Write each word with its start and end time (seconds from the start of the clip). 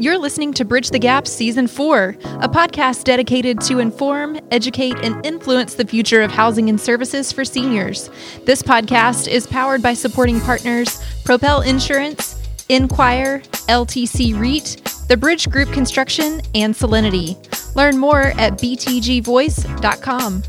You're 0.00 0.16
listening 0.16 0.52
to 0.52 0.64
Bridge 0.64 0.90
the 0.90 1.00
Gap 1.00 1.26
Season 1.26 1.66
4, 1.66 2.16
a 2.40 2.48
podcast 2.48 3.02
dedicated 3.02 3.60
to 3.62 3.80
inform, 3.80 4.38
educate, 4.52 4.94
and 5.02 5.26
influence 5.26 5.74
the 5.74 5.84
future 5.84 6.22
of 6.22 6.30
housing 6.30 6.68
and 6.68 6.80
services 6.80 7.32
for 7.32 7.44
seniors. 7.44 8.08
This 8.44 8.62
podcast 8.62 9.26
is 9.26 9.44
powered 9.48 9.82
by 9.82 9.94
supporting 9.94 10.40
partners 10.40 11.02
Propel 11.24 11.62
Insurance, 11.62 12.40
Enquire, 12.68 13.40
LTC 13.68 14.40
REIT, 14.40 14.80
the 15.08 15.16
Bridge 15.16 15.50
Group 15.50 15.72
Construction, 15.72 16.42
and 16.54 16.72
Solinity. 16.74 17.36
Learn 17.74 17.98
more 17.98 18.26
at 18.38 18.52
btgvoice.com. 18.52 20.42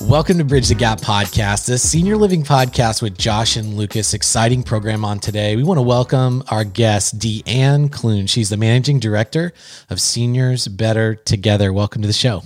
Welcome 0.00 0.38
to 0.38 0.44
Bridge 0.44 0.68
the 0.68 0.76
Gap 0.76 1.00
podcast, 1.00 1.68
a 1.68 1.78
senior 1.78 2.16
living 2.16 2.44
podcast 2.44 3.02
with 3.02 3.18
Josh 3.18 3.56
and 3.56 3.74
Lucas. 3.74 4.14
Exciting 4.14 4.62
program 4.62 5.04
on 5.04 5.18
today. 5.18 5.56
We 5.56 5.64
want 5.64 5.78
to 5.78 5.82
welcome 5.82 6.44
our 6.48 6.62
guest, 6.62 7.18
DeAnne 7.18 7.90
Clune. 7.90 8.28
She's 8.28 8.50
the 8.50 8.56
managing 8.56 9.00
director 9.00 9.52
of 9.90 10.00
Seniors 10.00 10.68
Better 10.68 11.16
Together. 11.16 11.72
Welcome 11.72 12.02
to 12.02 12.08
the 12.08 12.14
show. 12.14 12.42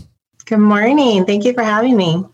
Good 0.46 0.58
morning. 0.58 1.26
Thank 1.26 1.44
you 1.44 1.52
for 1.52 1.62
having 1.62 1.96
me. 1.98 2.24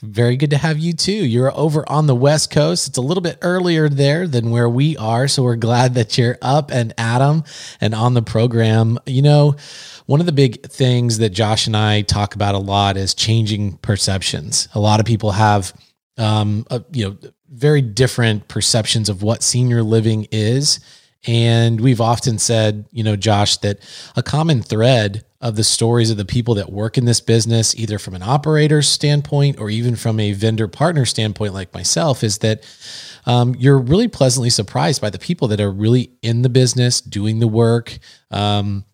Very 0.00 0.36
good 0.36 0.50
to 0.50 0.58
have 0.58 0.78
you 0.78 0.92
too. 0.92 1.12
You're 1.12 1.54
over 1.56 1.88
on 1.90 2.06
the 2.06 2.14
West 2.14 2.52
Coast. 2.52 2.86
It's 2.86 2.98
a 2.98 3.02
little 3.02 3.20
bit 3.20 3.38
earlier 3.42 3.88
there 3.88 4.28
than 4.28 4.50
where 4.50 4.68
we 4.68 4.96
are. 4.96 5.26
So 5.26 5.42
we're 5.42 5.56
glad 5.56 5.94
that 5.94 6.16
you're 6.16 6.38
up 6.40 6.70
and 6.70 6.94
Adam 6.96 7.42
and 7.80 7.94
on 7.94 8.14
the 8.14 8.22
program. 8.22 8.98
You 9.06 9.22
know, 9.22 9.56
one 10.06 10.20
of 10.20 10.26
the 10.26 10.32
big 10.32 10.64
things 10.68 11.18
that 11.18 11.30
Josh 11.30 11.66
and 11.66 11.76
I 11.76 12.02
talk 12.02 12.36
about 12.36 12.54
a 12.54 12.58
lot 12.58 12.96
is 12.96 13.12
changing 13.12 13.78
perceptions. 13.78 14.68
A 14.72 14.78
lot 14.78 15.00
of 15.00 15.06
people 15.06 15.32
have, 15.32 15.72
um, 16.16 16.64
a, 16.70 16.84
you 16.92 17.08
know, 17.08 17.16
very 17.50 17.82
different 17.82 18.46
perceptions 18.46 19.08
of 19.08 19.22
what 19.22 19.42
senior 19.42 19.82
living 19.82 20.28
is. 20.30 20.78
And 21.26 21.80
we've 21.80 22.00
often 22.00 22.38
said, 22.38 22.86
you 22.92 23.02
know, 23.02 23.16
Josh, 23.16 23.56
that 23.58 23.80
a 24.16 24.22
common 24.22 24.62
thread 24.62 25.24
of 25.40 25.56
the 25.56 25.64
stories 25.64 26.10
of 26.10 26.16
the 26.16 26.24
people 26.24 26.54
that 26.54 26.72
work 26.72 26.98
in 26.98 27.04
this 27.04 27.20
business, 27.20 27.74
either 27.76 27.98
from 27.98 28.14
an 28.14 28.22
operator 28.22 28.82
standpoint 28.82 29.58
or 29.60 29.70
even 29.70 29.94
from 29.94 30.18
a 30.18 30.32
vendor 30.32 30.66
partner 30.66 31.04
standpoint, 31.04 31.54
like 31.54 31.72
myself, 31.72 32.24
is 32.24 32.38
that 32.38 32.64
um, 33.26 33.54
you're 33.56 33.78
really 33.78 34.08
pleasantly 34.08 34.50
surprised 34.50 35.00
by 35.00 35.10
the 35.10 35.18
people 35.18 35.48
that 35.48 35.60
are 35.60 35.70
really 35.70 36.12
in 36.22 36.42
the 36.42 36.48
business, 36.48 37.00
doing 37.00 37.38
the 37.38 37.48
work, 37.48 37.98
um, 38.30 38.84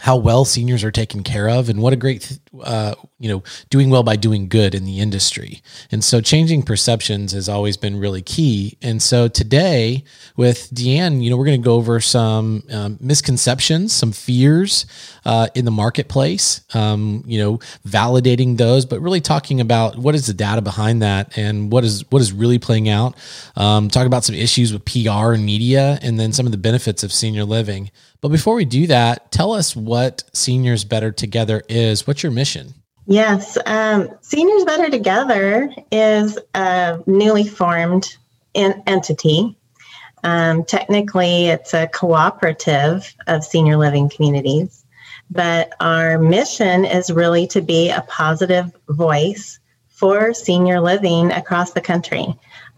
how 0.00 0.16
well 0.16 0.44
seniors 0.44 0.82
are 0.82 0.90
taken 0.90 1.22
care 1.22 1.48
of 1.48 1.68
and 1.68 1.80
what 1.80 1.92
a 1.92 1.96
great 1.96 2.38
uh, 2.62 2.94
you 3.18 3.28
know 3.28 3.42
doing 3.68 3.90
well 3.90 4.02
by 4.02 4.16
doing 4.16 4.48
good 4.48 4.74
in 4.74 4.84
the 4.84 4.98
industry. 4.98 5.62
And 5.92 6.02
so 6.02 6.20
changing 6.20 6.62
perceptions 6.62 7.32
has 7.32 7.48
always 7.48 7.76
been 7.76 7.98
really 7.98 8.22
key. 8.22 8.78
And 8.82 9.02
so 9.02 9.28
today 9.28 10.04
with 10.36 10.70
DeAnne 10.74 11.22
you 11.22 11.30
know 11.30 11.36
we're 11.36 11.44
going 11.44 11.60
to 11.60 11.64
go 11.64 11.74
over 11.74 12.00
some 12.00 12.62
um, 12.70 12.98
misconceptions 13.00 13.92
some 13.92 14.12
fears 14.12 14.86
uh, 15.24 15.48
in 15.54 15.64
the 15.64 15.70
marketplace 15.70 16.62
um, 16.74 17.22
you 17.26 17.38
know 17.38 17.58
validating 17.86 18.56
those 18.56 18.86
but 18.86 19.00
really 19.00 19.20
talking 19.20 19.60
about 19.60 19.98
what 19.98 20.14
is 20.14 20.26
the 20.26 20.34
data 20.34 20.62
behind 20.62 21.02
that 21.02 21.36
and 21.36 21.70
what 21.70 21.84
is 21.84 22.04
what 22.10 22.22
is 22.22 22.32
really 22.32 22.58
playing 22.58 22.88
out. 22.88 23.14
Um, 23.56 23.88
talk 23.88 24.06
about 24.06 24.24
some 24.24 24.34
issues 24.34 24.72
with 24.72 24.84
pr 24.84 25.32
and 25.32 25.44
media 25.44 25.98
and 26.02 26.18
then 26.18 26.32
some 26.32 26.46
of 26.46 26.52
the 26.52 26.58
benefits 26.58 27.02
of 27.02 27.12
senior 27.12 27.44
living 27.44 27.90
but 28.20 28.28
before 28.28 28.54
we 28.54 28.64
do 28.64 28.86
that, 28.86 29.32
tell 29.32 29.52
us 29.52 29.74
what 29.74 30.24
Seniors 30.32 30.84
Better 30.84 31.10
Together 31.10 31.62
is. 31.68 32.06
What's 32.06 32.22
your 32.22 32.32
mission? 32.32 32.74
Yes, 33.06 33.58
um, 33.66 34.08
Seniors 34.20 34.64
Better 34.64 34.90
Together 34.90 35.72
is 35.90 36.38
a 36.54 37.00
newly 37.06 37.46
formed 37.46 38.16
in- 38.54 38.82
entity. 38.86 39.56
Um, 40.22 40.64
technically, 40.64 41.46
it's 41.46 41.72
a 41.72 41.88
cooperative 41.88 43.14
of 43.26 43.42
senior 43.42 43.76
living 43.76 44.10
communities, 44.10 44.84
but 45.30 45.72
our 45.80 46.18
mission 46.18 46.84
is 46.84 47.10
really 47.10 47.46
to 47.48 47.62
be 47.62 47.88
a 47.88 48.02
positive 48.02 48.70
voice 48.90 49.58
for 49.88 50.34
senior 50.34 50.80
living 50.80 51.32
across 51.32 51.72
the 51.72 51.80
country. 51.80 52.34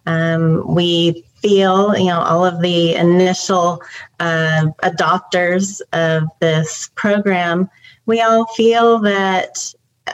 Um, 0.06 0.64
we 0.72 1.24
feel, 1.42 1.96
you 1.96 2.06
know, 2.06 2.20
all 2.20 2.44
of 2.44 2.60
the 2.62 2.94
initial 2.94 3.82
uh, 4.20 4.66
adopters 4.82 5.80
of 5.92 6.24
this 6.40 6.90
program, 6.94 7.68
we 8.06 8.20
all 8.20 8.46
feel 8.54 8.98
that 9.00 9.74
uh, 10.06 10.12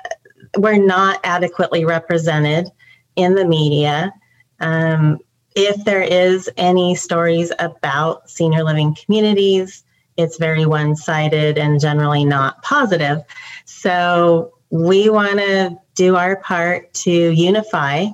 we're 0.57 0.85
not 0.85 1.21
adequately 1.25 1.85
represented 1.85 2.69
in 3.17 3.35
the 3.35 3.45
media. 3.45 4.13
Um, 4.61 5.19
if 5.55 5.85
there 5.85 6.03
is 6.03 6.51
any 6.57 6.95
stories 6.95 7.53
about 7.59 8.31
senior 8.31 8.65
living 8.65 8.97
communities, 9.05 9.85
it's 10.17 10.37
very 10.37 10.67
one 10.67 10.97
sided 10.97 11.59
and 11.59 11.81
generally 11.81 12.25
not 12.25 12.63
positive. 12.63 13.23
So 13.65 14.53
we 14.71 15.09
want 15.09 15.39
to 15.39 15.77
do 15.95 16.17
our 16.17 16.37
part 16.37 16.93
to 16.95 17.11
unify 17.11 18.07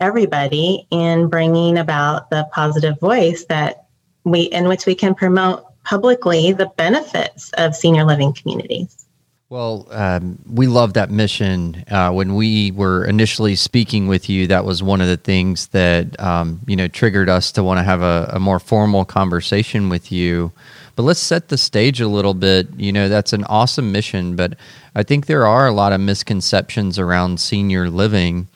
everybody 0.00 0.86
in 0.90 1.28
bringing 1.28 1.78
about 1.78 2.30
the 2.30 2.48
positive 2.52 2.98
voice 3.00 3.44
that 3.46 3.86
we 4.24 4.42
in 4.42 4.68
which 4.68 4.86
we 4.86 4.94
can 4.94 5.14
promote 5.14 5.64
publicly 5.84 6.52
the 6.52 6.66
benefits 6.76 7.50
of 7.58 7.74
senior 7.74 8.04
living 8.04 8.32
communities. 8.32 9.06
Well, 9.48 9.86
um, 9.92 10.40
we 10.52 10.66
love 10.66 10.94
that 10.94 11.08
mission. 11.08 11.84
Uh, 11.88 12.10
when 12.10 12.34
we 12.34 12.72
were 12.72 13.04
initially 13.04 13.54
speaking 13.54 14.08
with 14.08 14.28
you, 14.28 14.48
that 14.48 14.64
was 14.64 14.82
one 14.82 15.00
of 15.00 15.06
the 15.06 15.16
things 15.16 15.68
that 15.68 16.18
um, 16.20 16.60
you 16.66 16.74
know 16.74 16.88
triggered 16.88 17.28
us 17.28 17.52
to 17.52 17.62
want 17.62 17.78
to 17.78 17.84
have 17.84 18.02
a, 18.02 18.28
a, 18.32 18.40
more 18.40 18.58
formal 18.58 19.04
conversation 19.04 19.88
with 19.88 20.10
you. 20.10 20.50
But 20.96 21.04
let's 21.04 21.20
set 21.20 21.46
the 21.46 21.58
stage 21.58 22.00
a 22.00 22.08
little 22.08 22.34
bit. 22.34 22.66
You 22.76 22.90
know, 22.90 23.08
that's 23.08 23.32
an 23.32 23.44
awesome 23.44 23.92
mission, 23.92 24.34
but 24.34 24.54
I 24.96 25.04
think 25.04 25.26
there 25.26 25.46
are 25.46 25.68
a 25.68 25.72
lot 25.72 25.92
of 25.92 26.00
misconceptions 26.00 26.98
around 26.98 27.38
senior 27.38 27.88
living. 27.88 28.48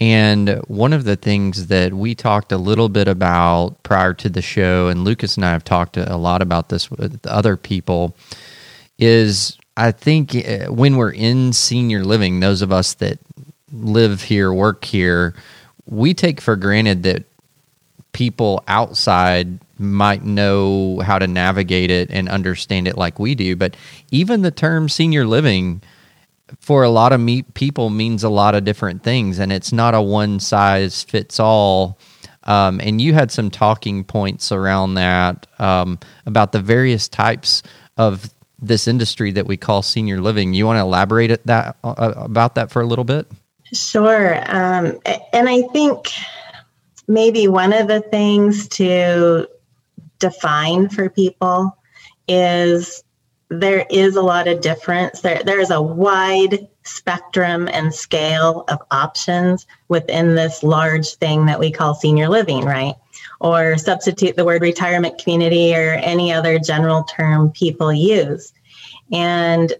And 0.00 0.60
one 0.66 0.92
of 0.92 1.04
the 1.04 1.16
things 1.16 1.68
that 1.68 1.94
we 1.94 2.14
talked 2.14 2.50
a 2.50 2.58
little 2.58 2.88
bit 2.88 3.06
about 3.06 3.82
prior 3.82 4.14
to 4.14 4.28
the 4.28 4.42
show, 4.42 4.88
and 4.88 5.04
Lucas 5.04 5.36
and 5.36 5.44
I 5.44 5.52
have 5.52 5.64
talked 5.64 5.96
a 5.96 6.16
lot 6.16 6.42
about 6.42 6.70
this 6.70 6.90
with 6.90 7.24
other 7.26 7.56
people, 7.56 8.16
is 8.98 9.58
I 9.76 9.92
think 9.92 10.34
uh, 10.34 10.72
when 10.72 10.96
we're 10.96 11.12
in 11.12 11.52
senior 11.52 12.04
living, 12.04 12.40
those 12.40 12.62
of 12.62 12.72
us 12.72 12.94
that 12.94 13.18
live 13.72 14.22
here, 14.22 14.52
work 14.52 14.84
here, 14.84 15.34
we 15.86 16.14
take 16.14 16.40
for 16.40 16.56
granted 16.56 17.02
that 17.04 17.24
people 18.12 18.62
outside 18.68 19.58
might 19.78 20.22
know 20.22 21.00
how 21.00 21.18
to 21.18 21.26
navigate 21.26 21.90
it 21.90 22.10
and 22.10 22.28
understand 22.28 22.86
it 22.86 22.96
like 22.96 23.18
we 23.18 23.34
do. 23.34 23.56
But 23.56 23.76
even 24.10 24.42
the 24.42 24.50
term 24.50 24.88
senior 24.88 25.26
living, 25.26 25.82
for 26.60 26.82
a 26.82 26.90
lot 26.90 27.12
of 27.12 27.20
me- 27.20 27.42
people 27.42 27.90
means 27.90 28.24
a 28.24 28.28
lot 28.28 28.54
of 28.54 28.64
different 28.64 29.02
things, 29.02 29.38
and 29.38 29.52
it's 29.52 29.72
not 29.72 29.94
a 29.94 30.02
one 30.02 30.40
size 30.40 31.02
fits 31.02 31.40
all. 31.40 31.98
Um, 32.44 32.80
and 32.80 33.00
you 33.00 33.14
had 33.14 33.30
some 33.30 33.50
talking 33.50 34.02
points 34.02 34.50
around 34.50 34.94
that 34.94 35.46
um, 35.58 35.98
about 36.26 36.52
the 36.52 36.60
various 36.60 37.08
types 37.08 37.62
of 37.96 38.28
this 38.60 38.86
industry 38.88 39.32
that 39.32 39.46
we 39.46 39.56
call 39.56 39.82
senior 39.82 40.20
living. 40.20 40.54
You 40.54 40.66
want 40.66 40.78
to 40.78 40.82
elaborate 40.82 41.30
at 41.30 41.46
that 41.46 41.76
uh, 41.84 42.14
about 42.16 42.54
that 42.54 42.70
for 42.70 42.82
a 42.82 42.86
little 42.86 43.04
bit? 43.04 43.26
Sure. 43.72 44.36
Um, 44.54 44.98
and 45.32 45.48
I 45.48 45.62
think 45.72 46.12
maybe 47.08 47.48
one 47.48 47.72
of 47.72 47.88
the 47.88 48.00
things 48.00 48.68
to 48.68 49.48
define 50.18 50.88
for 50.88 51.10
people 51.10 51.76
is 52.28 53.02
there 53.60 53.86
is 53.90 54.16
a 54.16 54.22
lot 54.22 54.48
of 54.48 54.60
difference. 54.60 55.20
There, 55.20 55.42
there 55.44 55.60
is 55.60 55.70
a 55.70 55.82
wide 55.82 56.68
spectrum 56.84 57.68
and 57.68 57.94
scale 57.94 58.64
of 58.68 58.78
options 58.90 59.66
within 59.88 60.34
this 60.34 60.62
large 60.62 61.14
thing 61.14 61.46
that 61.46 61.58
we 61.58 61.70
call 61.70 61.94
senior 61.94 62.28
living, 62.28 62.64
right? 62.64 62.94
Or 63.40 63.76
substitute 63.76 64.36
the 64.36 64.44
word 64.44 64.62
retirement 64.62 65.18
community 65.18 65.74
or 65.74 65.94
any 65.94 66.32
other 66.32 66.58
general 66.58 67.04
term 67.04 67.50
people 67.50 67.92
use. 67.92 68.52
And, 69.12 69.72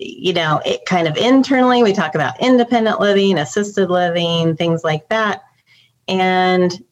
you 0.00 0.32
know, 0.32 0.60
it 0.64 0.84
kind 0.84 1.08
of 1.08 1.16
internally, 1.16 1.82
we 1.82 1.92
talk 1.92 2.14
about 2.14 2.40
independent 2.40 3.00
living, 3.00 3.38
assisted 3.38 3.90
living, 3.90 4.56
things 4.56 4.84
like 4.84 5.08
that. 5.08 5.42
And 6.08 6.84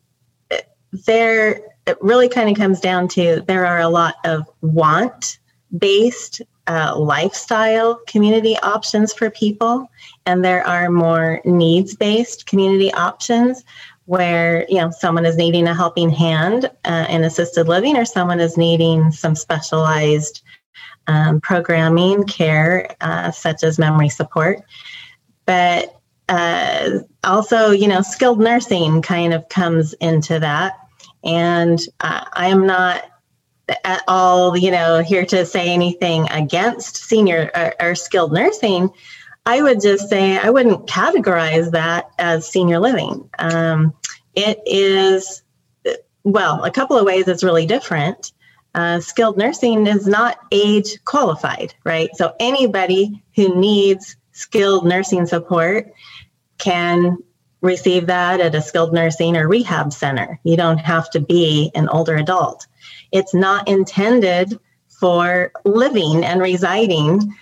there, 0.92 1.60
it 1.86 1.98
really 2.00 2.28
kind 2.28 2.48
of 2.48 2.56
comes 2.56 2.80
down 2.80 3.08
to 3.08 3.42
there 3.46 3.66
are 3.66 3.80
a 3.80 3.88
lot 3.88 4.14
of 4.24 4.48
want 4.60 5.38
based 5.78 6.42
uh, 6.66 6.96
lifestyle 6.96 8.00
community 8.06 8.56
options 8.62 9.12
for 9.12 9.30
people, 9.30 9.90
and 10.26 10.44
there 10.44 10.66
are 10.66 10.90
more 10.90 11.40
needs 11.44 11.94
based 11.94 12.46
community 12.46 12.92
options 12.92 13.64
where 14.06 14.66
you 14.68 14.76
know 14.76 14.90
someone 14.90 15.24
is 15.24 15.36
needing 15.36 15.66
a 15.66 15.74
helping 15.74 16.10
hand 16.10 16.70
uh, 16.84 17.06
in 17.08 17.24
assisted 17.24 17.68
living 17.68 17.96
or 17.96 18.04
someone 18.04 18.40
is 18.40 18.56
needing 18.56 19.10
some 19.10 19.34
specialized 19.34 20.42
um, 21.06 21.40
programming 21.40 22.24
care 22.24 22.94
uh, 23.00 23.30
such 23.30 23.62
as 23.62 23.78
memory 23.78 24.08
support. 24.08 24.62
But 25.46 26.00
uh, 26.28 27.00
also 27.24 27.70
you 27.70 27.88
know 27.88 28.02
skilled 28.02 28.40
nursing 28.40 29.02
kind 29.02 29.34
of 29.34 29.48
comes 29.48 29.94
into 29.94 30.38
that. 30.38 30.78
And 31.24 31.80
uh, 32.00 32.24
i 32.32 32.48
am 32.48 32.66
not 32.66 33.04
at 33.84 34.02
all, 34.08 34.56
you 34.56 34.70
know, 34.70 35.00
here 35.00 35.24
to 35.26 35.46
say 35.46 35.68
anything 35.72 36.28
against 36.30 36.96
senior 36.96 37.50
or, 37.54 37.74
or 37.80 37.94
skilled 37.94 38.32
nursing. 38.32 38.90
I 39.44 39.60
would 39.62 39.80
just 39.80 40.08
say 40.08 40.38
I 40.38 40.50
wouldn't 40.50 40.86
categorize 40.86 41.72
that 41.72 42.10
as 42.18 42.48
senior 42.48 42.78
living. 42.78 43.28
Um, 43.38 43.94
it 44.34 44.60
is, 44.66 45.42
well, 46.22 46.64
a 46.64 46.70
couple 46.70 46.96
of 46.96 47.04
ways 47.04 47.28
it's 47.28 47.42
really 47.42 47.66
different. 47.66 48.32
Uh, 48.74 49.00
skilled 49.00 49.36
nursing 49.36 49.86
is 49.86 50.06
not 50.06 50.38
age 50.50 51.04
qualified, 51.04 51.74
right? 51.84 52.08
So 52.14 52.34
anybody 52.40 53.22
who 53.34 53.60
needs 53.60 54.16
skilled 54.32 54.86
nursing 54.86 55.26
support 55.26 55.92
can 56.58 57.18
receive 57.60 58.06
that 58.06 58.40
at 58.40 58.54
a 58.54 58.62
skilled 58.62 58.92
nursing 58.92 59.36
or 59.36 59.48
rehab 59.48 59.92
center. 59.92 60.40
You 60.42 60.56
don't 60.56 60.78
have 60.78 61.10
to 61.10 61.20
be 61.20 61.70
an 61.74 61.88
older 61.88 62.16
adult. 62.16 62.66
It's 63.10 63.34
not 63.34 63.68
intended 63.68 64.58
for 64.88 65.52
living 65.64 66.24
and 66.24 66.40
residing 66.40 67.34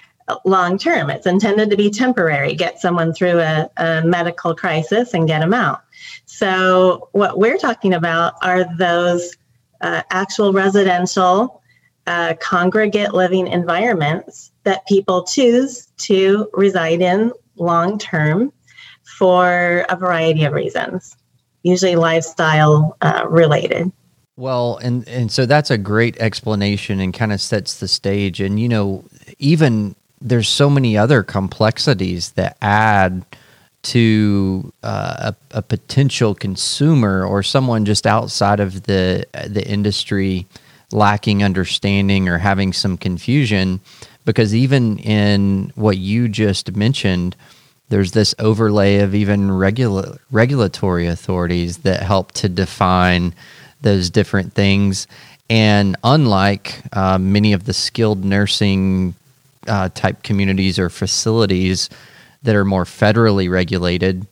long 0.44 0.78
term. 0.78 1.10
It's 1.10 1.26
intended 1.26 1.70
to 1.70 1.76
be 1.76 1.90
temporary, 1.90 2.54
get 2.54 2.80
someone 2.80 3.12
through 3.12 3.40
a, 3.40 3.70
a, 3.76 4.02
medical 4.02 4.54
crisis 4.54 5.14
and 5.14 5.26
get 5.26 5.40
them 5.40 5.54
out. 5.54 5.82
So, 6.26 7.08
what 7.12 7.38
we're 7.38 7.58
talking 7.58 7.94
about 7.94 8.34
are 8.42 8.64
those 8.76 9.36
uh, 9.80 10.02
actual 10.10 10.52
residential 10.52 11.62
uh, 12.06 12.34
congregate 12.40 13.14
living 13.14 13.46
environments 13.46 14.52
that 14.64 14.86
people 14.86 15.24
choose 15.24 15.86
to 15.98 16.48
reside 16.52 17.00
in 17.00 17.32
long 17.56 17.98
term 17.98 18.52
for 19.18 19.84
a 19.88 19.96
variety 19.96 20.44
of 20.44 20.52
reasons, 20.52 21.16
usually 21.62 21.96
lifestyle 21.96 22.96
uh, 23.02 23.26
related. 23.28 23.92
Well, 24.40 24.78
and 24.78 25.06
and 25.06 25.30
so 25.30 25.44
that's 25.44 25.70
a 25.70 25.76
great 25.76 26.16
explanation 26.18 26.98
and 26.98 27.12
kind 27.12 27.30
of 27.30 27.42
sets 27.42 27.78
the 27.78 27.86
stage. 27.86 28.40
And 28.40 28.58
you 28.58 28.70
know, 28.70 29.04
even 29.38 29.94
there's 30.22 30.48
so 30.48 30.70
many 30.70 30.96
other 30.96 31.22
complexities 31.22 32.32
that 32.32 32.56
add 32.62 33.26
to 33.82 34.72
uh, 34.82 35.32
a, 35.52 35.58
a, 35.58 35.62
potential 35.62 36.34
consumer 36.34 37.22
or 37.22 37.42
someone 37.42 37.84
just 37.84 38.06
outside 38.06 38.60
of 38.60 38.84
the 38.84 39.26
the 39.46 39.66
industry 39.68 40.46
lacking 40.90 41.44
understanding 41.44 42.26
or 42.26 42.38
having 42.38 42.72
some 42.72 42.96
confusion 42.96 43.78
because 44.24 44.54
even 44.54 44.98
in 45.00 45.70
what 45.74 45.98
you 45.98 46.28
just 46.28 46.74
mentioned 46.74 47.36
there's 47.90 48.12
this 48.12 48.34
overlay 48.38 48.98
of 48.98 49.14
even 49.14 49.50
regula- 49.50 50.18
regulatory 50.30 51.06
authorities 51.06 51.78
that 51.78 52.02
help 52.02 52.32
to 52.32 52.48
define 52.48 53.34
those 53.82 54.10
different 54.10 54.52
things 54.52 55.06
and 55.50 55.96
unlike 56.04 56.80
uh, 56.92 57.18
many 57.18 57.52
of 57.52 57.64
the 57.64 57.72
skilled 57.72 58.24
nursing 58.24 59.14
uh, 59.66 59.88
type 59.90 60.22
communities 60.22 60.78
or 60.78 60.88
facilities 60.88 61.90
that 62.44 62.54
are 62.54 62.64
more 62.64 62.84
federally 62.84 63.50
regulated. 63.50 64.26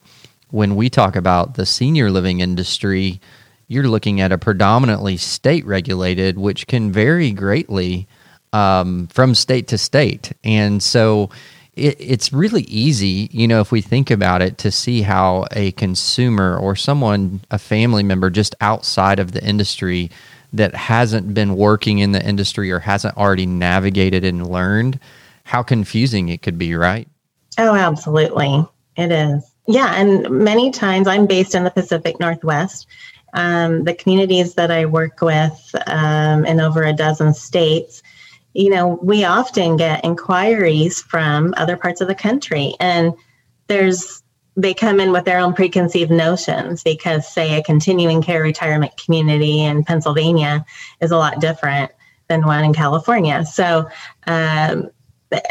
When 0.50 0.76
we 0.76 0.88
talk 0.88 1.16
about 1.16 1.54
the 1.54 1.66
senior 1.66 2.10
living 2.10 2.40
industry, 2.40 3.20
you're 3.66 3.88
looking 3.88 4.20
at 4.20 4.32
a 4.32 4.38
predominantly 4.38 5.16
state 5.16 5.66
regulated, 5.66 6.38
which 6.38 6.68
can 6.68 6.92
vary 6.92 7.32
greatly 7.32 8.06
um, 8.52 9.08
from 9.08 9.34
state 9.34 9.68
to 9.68 9.76
state. 9.76 10.32
And 10.44 10.82
so 10.82 11.30
it, 11.78 11.96
it's 11.98 12.32
really 12.32 12.62
easy, 12.62 13.28
you 13.32 13.48
know, 13.48 13.60
if 13.60 13.72
we 13.72 13.80
think 13.80 14.10
about 14.10 14.42
it, 14.42 14.58
to 14.58 14.70
see 14.70 15.02
how 15.02 15.46
a 15.52 15.72
consumer 15.72 16.56
or 16.56 16.76
someone, 16.76 17.40
a 17.50 17.58
family 17.58 18.02
member 18.02 18.30
just 18.30 18.54
outside 18.60 19.18
of 19.18 19.32
the 19.32 19.44
industry 19.44 20.10
that 20.52 20.74
hasn't 20.74 21.34
been 21.34 21.56
working 21.56 21.98
in 21.98 22.12
the 22.12 22.26
industry 22.26 22.70
or 22.70 22.78
hasn't 22.78 23.16
already 23.16 23.46
navigated 23.46 24.24
and 24.24 24.50
learned, 24.50 24.98
how 25.44 25.62
confusing 25.62 26.28
it 26.28 26.42
could 26.42 26.58
be, 26.58 26.74
right? 26.74 27.08
Oh, 27.58 27.74
absolutely. 27.74 28.66
It 28.96 29.12
is. 29.12 29.50
Yeah. 29.66 29.94
And 29.94 30.28
many 30.30 30.70
times 30.70 31.06
I'm 31.06 31.26
based 31.26 31.54
in 31.54 31.64
the 31.64 31.70
Pacific 31.70 32.18
Northwest. 32.18 32.86
Um, 33.34 33.84
the 33.84 33.92
communities 33.92 34.54
that 34.54 34.70
I 34.70 34.86
work 34.86 35.20
with 35.20 35.74
um, 35.86 36.46
in 36.46 36.60
over 36.60 36.82
a 36.82 36.94
dozen 36.94 37.34
states, 37.34 38.02
you 38.58 38.70
know, 38.70 38.98
we 39.00 39.22
often 39.22 39.76
get 39.76 40.04
inquiries 40.04 41.00
from 41.00 41.54
other 41.56 41.76
parts 41.76 42.00
of 42.00 42.08
the 42.08 42.14
country. 42.14 42.74
And 42.80 43.14
there's, 43.68 44.20
they 44.56 44.74
come 44.74 44.98
in 44.98 45.12
with 45.12 45.24
their 45.24 45.38
own 45.38 45.54
preconceived 45.54 46.10
notions 46.10 46.82
because, 46.82 47.32
say, 47.32 47.56
a 47.56 47.62
continuing 47.62 48.20
care 48.20 48.42
retirement 48.42 48.96
community 48.96 49.62
in 49.62 49.84
Pennsylvania 49.84 50.66
is 51.00 51.12
a 51.12 51.16
lot 51.16 51.40
different 51.40 51.92
than 52.26 52.44
one 52.44 52.64
in 52.64 52.74
California. 52.74 53.46
So, 53.46 53.88
um, 54.26 54.90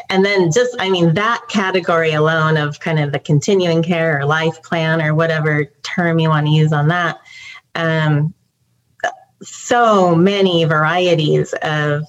and 0.09 0.25
then 0.25 0.51
just 0.51 0.75
i 0.79 0.89
mean 0.89 1.13
that 1.13 1.39
category 1.49 2.11
alone 2.11 2.57
of 2.57 2.79
kind 2.79 2.97
of 2.97 3.11
the 3.11 3.19
continuing 3.19 3.83
care 3.83 4.19
or 4.19 4.25
life 4.25 4.63
plan 4.63 4.99
or 5.03 5.13
whatever 5.13 5.65
term 5.83 6.17
you 6.17 6.29
want 6.29 6.47
to 6.47 6.51
use 6.51 6.73
on 6.73 6.87
that 6.87 7.19
um, 7.75 8.33
so 9.43 10.15
many 10.15 10.63
varieties 10.63 11.53
of 11.61 12.07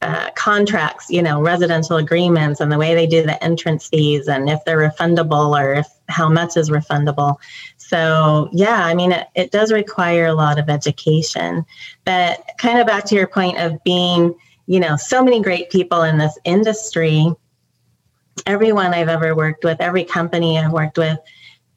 uh, 0.00 0.30
contracts 0.36 1.10
you 1.10 1.20
know 1.20 1.40
residential 1.42 1.96
agreements 1.96 2.60
and 2.60 2.70
the 2.70 2.78
way 2.78 2.94
they 2.94 3.06
do 3.06 3.22
the 3.22 3.42
entrance 3.42 3.88
fees 3.88 4.28
and 4.28 4.48
if 4.48 4.64
they're 4.64 4.78
refundable 4.78 5.58
or 5.58 5.74
if 5.74 5.86
how 6.08 6.28
much 6.28 6.56
is 6.56 6.70
refundable 6.70 7.36
so 7.76 8.48
yeah 8.52 8.84
i 8.84 8.94
mean 8.94 9.10
it, 9.10 9.26
it 9.34 9.50
does 9.50 9.72
require 9.72 10.26
a 10.26 10.34
lot 10.34 10.56
of 10.56 10.68
education 10.68 11.66
but 12.04 12.48
kind 12.58 12.78
of 12.78 12.86
back 12.86 13.04
to 13.04 13.16
your 13.16 13.26
point 13.26 13.58
of 13.58 13.82
being 13.82 14.32
you 14.68 14.78
know, 14.78 14.96
so 14.96 15.24
many 15.24 15.40
great 15.40 15.70
people 15.70 16.02
in 16.02 16.18
this 16.18 16.38
industry. 16.44 17.32
Everyone 18.44 18.92
I've 18.92 19.08
ever 19.08 19.34
worked 19.34 19.64
with, 19.64 19.80
every 19.80 20.04
company 20.04 20.58
I've 20.58 20.72
worked 20.72 20.98
with, 20.98 21.18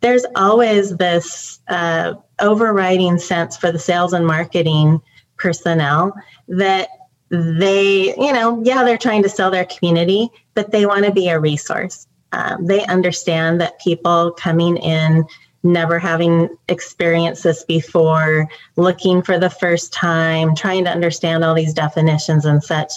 there's 0.01 0.25
always 0.35 0.97
this 0.97 1.61
uh, 1.69 2.15
overriding 2.39 3.17
sense 3.17 3.55
for 3.55 3.71
the 3.71 3.79
sales 3.79 4.11
and 4.11 4.27
marketing 4.27 5.01
personnel 5.37 6.13
that 6.49 6.89
they, 7.31 8.13
you 8.15 8.33
know, 8.33 8.61
yeah, 8.63 8.83
they're 8.83 8.97
trying 8.97 9.23
to 9.23 9.29
sell 9.29 9.49
their 9.49 9.65
community, 9.65 10.29
but 10.53 10.71
they 10.71 10.85
want 10.85 11.05
to 11.05 11.11
be 11.11 11.29
a 11.29 11.39
resource. 11.39 12.07
Um, 12.33 12.65
they 12.65 12.85
understand 12.85 13.61
that 13.61 13.79
people 13.79 14.31
coming 14.31 14.77
in 14.77 15.25
never 15.63 15.97
having 15.99 16.49
experienced 16.67 17.43
this 17.43 17.63
before, 17.63 18.49
looking 18.75 19.21
for 19.21 19.37
the 19.37 19.49
first 19.49 19.93
time, 19.93 20.55
trying 20.55 20.83
to 20.85 20.91
understand 20.91 21.43
all 21.43 21.53
these 21.53 21.73
definitions 21.73 22.45
and 22.45 22.63
such. 22.63 22.91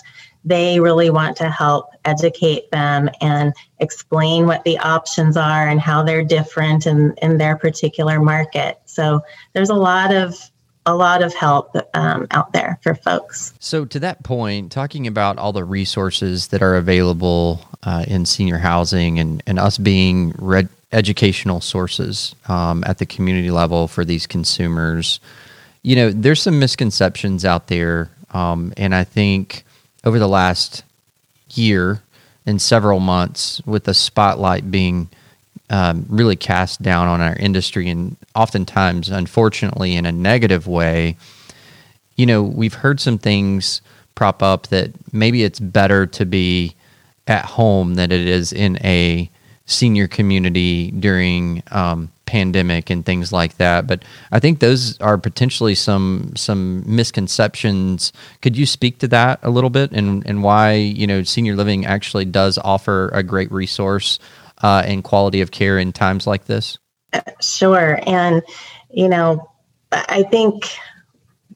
They 0.44 0.80
really 0.80 1.10
want 1.10 1.36
to 1.38 1.50
help 1.50 1.90
educate 2.04 2.70
them 2.70 3.08
and 3.20 3.52
explain 3.78 4.46
what 4.46 4.64
the 4.64 4.78
options 4.78 5.36
are 5.36 5.68
and 5.68 5.80
how 5.80 6.02
they're 6.02 6.24
different 6.24 6.86
in, 6.86 7.14
in 7.22 7.38
their 7.38 7.56
particular 7.56 8.20
market. 8.20 8.78
So 8.84 9.20
there's 9.52 9.70
a 9.70 9.74
lot 9.74 10.12
of 10.12 10.36
a 10.86 10.94
lot 10.94 11.22
of 11.22 11.34
help 11.34 11.74
um, 11.94 12.26
out 12.30 12.52
there 12.52 12.78
for 12.82 12.94
folks. 12.94 13.54
So, 13.58 13.84
to 13.86 13.98
that 14.00 14.22
point, 14.22 14.70
talking 14.72 15.06
about 15.06 15.38
all 15.38 15.52
the 15.52 15.64
resources 15.64 16.48
that 16.48 16.62
are 16.62 16.76
available 16.76 17.60
uh, 17.82 18.04
in 18.06 18.26
senior 18.26 18.58
housing 18.58 19.18
and, 19.18 19.42
and 19.46 19.58
us 19.58 19.78
being 19.78 20.34
red, 20.38 20.68
educational 20.92 21.60
sources 21.60 22.34
um, 22.48 22.84
at 22.86 22.98
the 22.98 23.06
community 23.06 23.50
level 23.50 23.88
for 23.88 24.04
these 24.04 24.26
consumers. 24.26 25.20
You 25.82 25.96
know, 25.96 26.10
there's 26.10 26.40
some 26.40 26.58
misconceptions 26.58 27.44
out 27.44 27.66
there, 27.66 28.10
um, 28.30 28.72
and 28.76 28.94
I 28.94 29.04
think 29.04 29.64
over 30.04 30.18
the 30.18 30.28
last 30.28 30.82
year 31.50 32.02
and 32.46 32.60
several 32.60 33.00
months, 33.00 33.60
with 33.66 33.84
the 33.84 33.94
spotlight 33.94 34.70
being 34.70 35.08
um, 35.70 36.06
really 36.08 36.36
cast 36.36 36.82
down 36.82 37.08
on 37.08 37.20
our 37.20 37.36
industry, 37.36 37.88
and 37.88 38.16
oftentimes, 38.34 39.08
unfortunately, 39.08 39.96
in 39.96 40.06
a 40.06 40.12
negative 40.12 40.66
way, 40.66 41.16
you 42.16 42.26
know, 42.26 42.42
we've 42.42 42.74
heard 42.74 43.00
some 43.00 43.18
things 43.18 43.80
prop 44.14 44.42
up 44.42 44.68
that 44.68 44.90
maybe 45.12 45.42
it's 45.42 45.58
better 45.58 46.06
to 46.06 46.24
be 46.24 46.74
at 47.26 47.44
home 47.44 47.94
than 47.94 48.12
it 48.12 48.28
is 48.28 48.52
in 48.52 48.78
a 48.84 49.30
senior 49.66 50.06
community 50.06 50.90
during 50.90 51.62
um, 51.70 52.10
pandemic 52.26 52.90
and 52.90 53.04
things 53.06 53.32
like 53.32 53.56
that. 53.56 53.86
But 53.86 54.02
I 54.30 54.38
think 54.40 54.60
those 54.60 55.00
are 55.00 55.16
potentially 55.16 55.74
some 55.74 56.32
some 56.36 56.82
misconceptions. 56.86 58.12
Could 58.42 58.56
you 58.56 58.66
speak 58.66 58.98
to 58.98 59.08
that 59.08 59.40
a 59.42 59.50
little 59.50 59.70
bit 59.70 59.92
and 59.92 60.24
and 60.26 60.42
why 60.42 60.74
you 60.74 61.06
know 61.06 61.22
senior 61.22 61.56
living 61.56 61.86
actually 61.86 62.26
does 62.26 62.58
offer 62.58 63.08
a 63.14 63.22
great 63.22 63.50
resource 63.50 64.18
uh, 64.62 64.82
and 64.86 65.04
quality 65.04 65.40
of 65.40 65.50
care 65.50 65.78
in 65.78 65.92
times 65.92 66.26
like 66.26 66.46
this? 66.46 66.78
Sure, 67.40 68.00
and 68.06 68.42
you 68.90 69.08
know, 69.08 69.50
I 69.92 70.24
think 70.24 70.68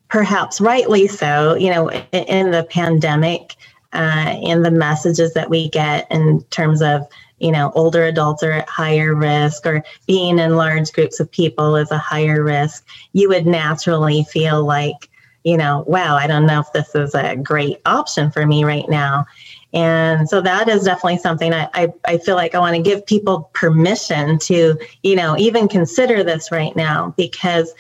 perhaps 0.09 0.61
rightly 0.61 1.09
so. 1.09 1.55
You 1.55 1.71
know, 1.71 1.91
in 1.91 2.51
the 2.51 2.65
pandemic. 2.65 3.55
Uh, 3.91 4.37
and 4.45 4.67
the 4.67 4.71
messages 4.71 5.33
that 5.33 5.49
we 5.49 5.71
get 5.71 6.07
in 6.11 6.43
terms 6.51 6.83
of 6.83 7.09
you 7.39 7.53
know, 7.53 7.73
older 7.75 8.05
adults 8.05 8.43
are 8.43 8.53
at 8.53 8.69
higher 8.69 9.15
risk 9.15 9.67
or 9.67 9.83
being 10.07 10.39
in 10.39 10.57
large 10.57 10.93
groups 10.93 11.21
of 11.21 11.31
people 11.31 11.77
is 11.77 11.91
a 11.91 11.99
higher 11.99 12.43
risk, 12.43 12.87
you 13.13 13.29
would 13.29 13.47
naturally 13.47 14.25
feel 14.25 14.65
like 14.65 15.09
you 15.45 15.57
know, 15.57 15.85
wow, 15.87 16.17
I 16.17 16.27
don't 16.27 16.47
know 16.47 16.61
if 16.61 16.73
this 16.73 16.95
is 16.95 17.15
a 17.15 17.37
great 17.37 17.81
option 17.87 18.31
for 18.31 18.45
me 18.45 18.65
right 18.65 18.89
now. 18.89 19.25
And 19.73 20.29
so 20.29 20.41
that 20.41 20.69
is 20.69 20.85
definitely 20.85 21.19
something 21.19 21.53
I, 21.53 21.69
I, 21.75 21.93
I 22.07 22.19
feel 22.19 22.37
like 22.37 22.55
I 22.55 22.59
want 22.59 22.77
to 22.77 22.83
give 22.83 23.05
people 23.05 23.51
permission 23.53 24.39
to, 24.41 24.79
you 25.03 25.17
know, 25.17 25.37
even 25.37 25.69
consider 25.69 26.25
this 26.25 26.51
right 26.51 26.75
now 26.75 27.15
because 27.17 27.75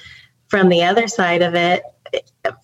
from 0.49 0.69
the 0.69 0.85
other 0.85 1.09
side 1.09 1.43
of 1.43 1.55
it, 1.55 1.83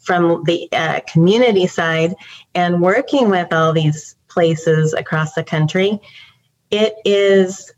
from 0.03 0.45
the 0.45 0.69
uh, 0.73 1.01
community 1.07 1.67
side 1.67 2.15
and 2.55 2.81
working 2.81 3.31
with 3.31 3.53
all 3.53 3.73
these 3.73 4.17
places 4.29 4.93
across 4.95 5.35
the 5.35 5.45
country, 5.45 6.01
it 6.71 6.95
is 7.05 7.73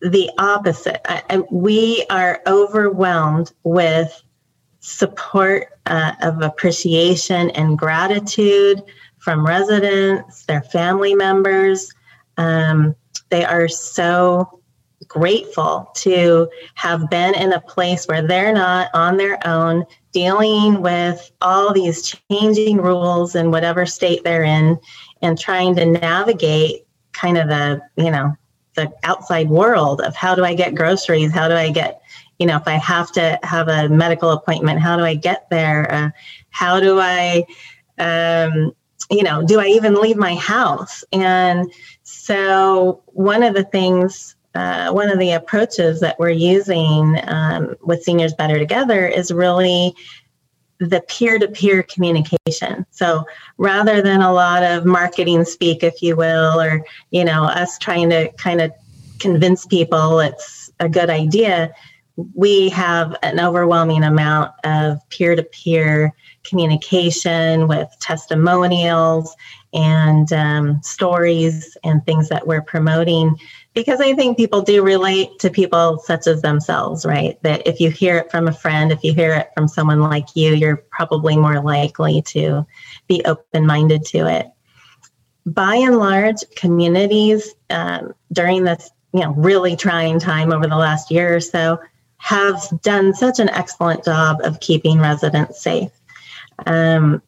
the 0.00 0.30
opposite. 0.38 1.00
I, 1.10 1.22
I, 1.30 1.38
we 1.50 2.04
are 2.10 2.42
overwhelmed 2.46 3.52
with 3.62 4.22
support 4.80 5.68
uh, 5.86 6.12
of 6.22 6.42
appreciation 6.42 7.50
and 7.50 7.78
gratitude 7.78 8.82
from 9.22 9.46
residents, 9.46 10.44
their 10.46 10.62
family 10.62 11.14
members. 11.14 11.92
Um, 12.38 12.96
they 13.30 13.44
are 13.44 13.68
so 13.68 14.60
grateful 15.06 15.90
to 15.94 16.48
have 16.74 17.08
been 17.08 17.34
in 17.34 17.52
a 17.52 17.60
place 17.60 18.06
where 18.06 18.26
they're 18.26 18.52
not 18.52 18.90
on 18.94 19.16
their 19.16 19.38
own 19.46 19.84
dealing 20.12 20.82
with 20.82 21.30
all 21.40 21.72
these 21.72 22.16
changing 22.30 22.78
rules 22.78 23.36
in 23.36 23.52
whatever 23.52 23.86
state 23.86 24.24
they're 24.24 24.42
in 24.42 24.78
and 25.22 25.38
trying 25.38 25.76
to 25.76 25.86
navigate 25.86 26.84
kind 27.12 27.38
of 27.38 27.46
the, 27.48 27.80
you 27.96 28.10
know, 28.10 28.36
the 28.74 28.90
outside 29.04 29.48
world 29.48 30.00
of 30.00 30.16
how 30.16 30.34
do 30.34 30.44
I 30.44 30.54
get 30.54 30.74
groceries? 30.74 31.32
How 31.32 31.46
do 31.46 31.54
I 31.54 31.70
get, 31.70 32.00
you 32.40 32.46
know, 32.46 32.56
if 32.56 32.66
I 32.66 32.72
have 32.72 33.12
to 33.12 33.38
have 33.44 33.68
a 33.68 33.88
medical 33.88 34.30
appointment, 34.30 34.80
how 34.80 34.96
do 34.96 35.04
I 35.04 35.14
get 35.14 35.48
there? 35.48 35.92
Uh, 35.92 36.10
how 36.50 36.80
do 36.80 36.98
I, 36.98 37.44
um, 37.98 38.72
you 39.12 39.22
know, 39.22 39.42
do 39.42 39.60
I 39.60 39.66
even 39.66 39.94
leave 39.94 40.16
my 40.16 40.34
house? 40.34 41.04
And 41.12 41.70
so 42.02 43.02
one 43.06 43.42
of 43.42 43.54
the 43.54 43.64
things, 43.64 44.34
uh, 44.54 44.90
one 44.90 45.10
of 45.10 45.18
the 45.18 45.32
approaches 45.32 46.00
that 46.00 46.18
we're 46.18 46.30
using 46.30 47.20
um, 47.24 47.76
with 47.82 48.02
Seniors 48.02 48.32
Better 48.32 48.58
Together 48.58 49.06
is 49.06 49.30
really 49.30 49.94
the 50.80 51.02
peer-to-peer 51.02 51.84
communication 51.84 52.84
so 52.90 53.24
rather 53.56 54.02
than 54.02 54.20
a 54.20 54.32
lot 54.32 54.64
of 54.64 54.84
marketing 54.84 55.44
speak 55.44 55.84
if 55.84 56.02
you 56.02 56.16
will 56.16 56.60
or 56.60 56.84
you 57.12 57.24
know 57.24 57.44
us 57.44 57.78
trying 57.78 58.10
to 58.10 58.28
kind 58.32 58.60
of 58.60 58.72
convince 59.20 59.64
people 59.64 60.18
it's 60.18 60.72
a 60.80 60.88
good 60.88 61.08
idea 61.08 61.72
we 62.34 62.68
have 62.68 63.16
an 63.22 63.38
overwhelming 63.38 64.02
amount 64.02 64.50
of 64.64 64.98
peer-to-peer 65.08 66.12
communication 66.44 67.68
with 67.68 67.88
testimonials 68.00 69.34
and 69.72 70.32
um, 70.32 70.82
stories 70.82 71.76
and 71.82 72.04
things 72.04 72.28
that 72.28 72.46
we're 72.46 72.62
promoting 72.62 73.36
because 73.74 74.00
I 74.00 74.14
think 74.14 74.36
people 74.36 74.60
do 74.60 74.82
relate 74.82 75.38
to 75.38 75.50
people 75.50 75.98
such 75.98 76.26
as 76.26 76.42
themselves, 76.42 77.06
right? 77.06 77.42
That 77.42 77.66
if 77.66 77.80
you 77.80 77.90
hear 77.90 78.18
it 78.18 78.30
from 78.30 78.46
a 78.46 78.52
friend, 78.52 78.92
if 78.92 79.02
you 79.02 79.14
hear 79.14 79.32
it 79.32 79.50
from 79.54 79.66
someone 79.66 80.00
like 80.00 80.36
you, 80.36 80.54
you're 80.54 80.84
probably 80.90 81.36
more 81.36 81.62
likely 81.62 82.20
to 82.22 82.66
be 83.08 83.22
open 83.24 83.66
minded 83.66 84.04
to 84.06 84.26
it. 84.26 84.46
By 85.46 85.76
and 85.76 85.96
large, 85.96 86.44
communities 86.54 87.54
um, 87.70 88.14
during 88.32 88.64
this 88.64 88.90
you 89.12 89.20
know 89.20 89.32
really 89.32 89.76
trying 89.76 90.18
time 90.18 90.52
over 90.52 90.66
the 90.66 90.76
last 90.76 91.10
year 91.10 91.34
or 91.34 91.40
so 91.40 91.78
have 92.18 92.62
done 92.82 93.12
such 93.14 93.40
an 93.40 93.48
excellent 93.48 94.04
job 94.04 94.38
of 94.44 94.60
keeping 94.60 95.00
residents 95.00 95.60
safe. 95.60 95.90
Um, 96.66 97.22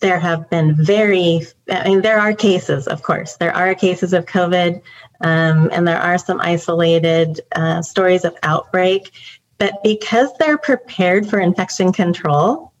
there 0.00 0.18
have 0.18 0.48
been 0.48 0.74
very, 0.74 1.46
I 1.70 1.88
mean, 1.88 2.00
there 2.00 2.18
are 2.18 2.32
cases, 2.32 2.88
of 2.88 3.02
course, 3.02 3.36
there 3.36 3.54
are 3.54 3.74
cases 3.74 4.12
of 4.12 4.24
COVID, 4.24 4.80
um, 5.20 5.68
and 5.72 5.86
there 5.86 6.00
are 6.00 6.16
some 6.16 6.40
isolated 6.40 7.40
uh, 7.54 7.82
stories 7.82 8.24
of 8.24 8.34
outbreak. 8.42 9.10
But 9.58 9.82
because 9.84 10.30
they're 10.38 10.56
prepared 10.56 11.28
for 11.28 11.38
infection 11.38 11.92
control, 11.92 12.72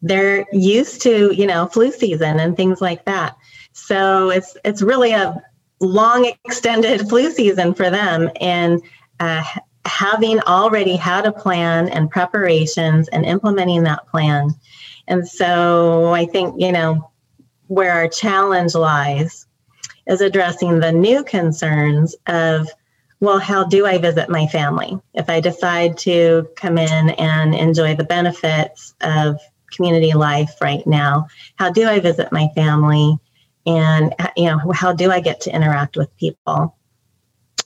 they're 0.00 0.46
used 0.52 1.02
to, 1.02 1.34
you 1.34 1.46
know, 1.46 1.66
flu 1.66 1.90
season 1.90 2.38
and 2.38 2.56
things 2.56 2.80
like 2.80 3.04
that. 3.06 3.36
So 3.72 4.30
it's 4.30 4.56
it's 4.64 4.80
really 4.80 5.12
a 5.12 5.42
long 5.80 6.32
extended 6.44 7.00
flu 7.08 7.32
season 7.32 7.74
for 7.74 7.90
them, 7.90 8.30
and 8.40 8.80
uh, 9.18 9.42
having 9.86 10.40
already 10.40 10.96
had 10.96 11.26
a 11.26 11.32
plan 11.32 11.88
and 11.88 12.10
preparations 12.10 13.08
and 13.08 13.24
implementing 13.24 13.82
that 13.82 14.06
plan 14.08 14.54
and 15.06 15.26
so 15.26 16.12
I 16.12 16.26
think, 16.26 16.60
you 16.60 16.72
know, 16.72 17.10
where 17.66 17.92
our 17.92 18.08
challenge 18.08 18.74
lies 18.74 19.46
is 20.06 20.20
addressing 20.20 20.80
the 20.80 20.92
new 20.92 21.24
concerns 21.24 22.14
of, 22.26 22.68
well, 23.20 23.38
how 23.38 23.64
do 23.64 23.86
I 23.86 23.98
visit 23.98 24.28
my 24.28 24.46
family? 24.46 24.98
If 25.14 25.30
I 25.30 25.40
decide 25.40 25.96
to 25.98 26.48
come 26.56 26.78
in 26.78 27.10
and 27.10 27.54
enjoy 27.54 27.96
the 27.96 28.04
benefits 28.04 28.94
of 29.00 29.40
community 29.70 30.12
life 30.12 30.54
right 30.60 30.86
now, 30.86 31.26
how 31.56 31.70
do 31.70 31.86
I 31.88 32.00
visit 32.00 32.32
my 32.32 32.48
family? 32.54 33.18
And, 33.66 34.14
you 34.36 34.44
know, 34.44 34.72
how 34.72 34.92
do 34.92 35.10
I 35.10 35.20
get 35.20 35.40
to 35.42 35.54
interact 35.54 35.96
with 35.96 36.14
people? 36.18 36.76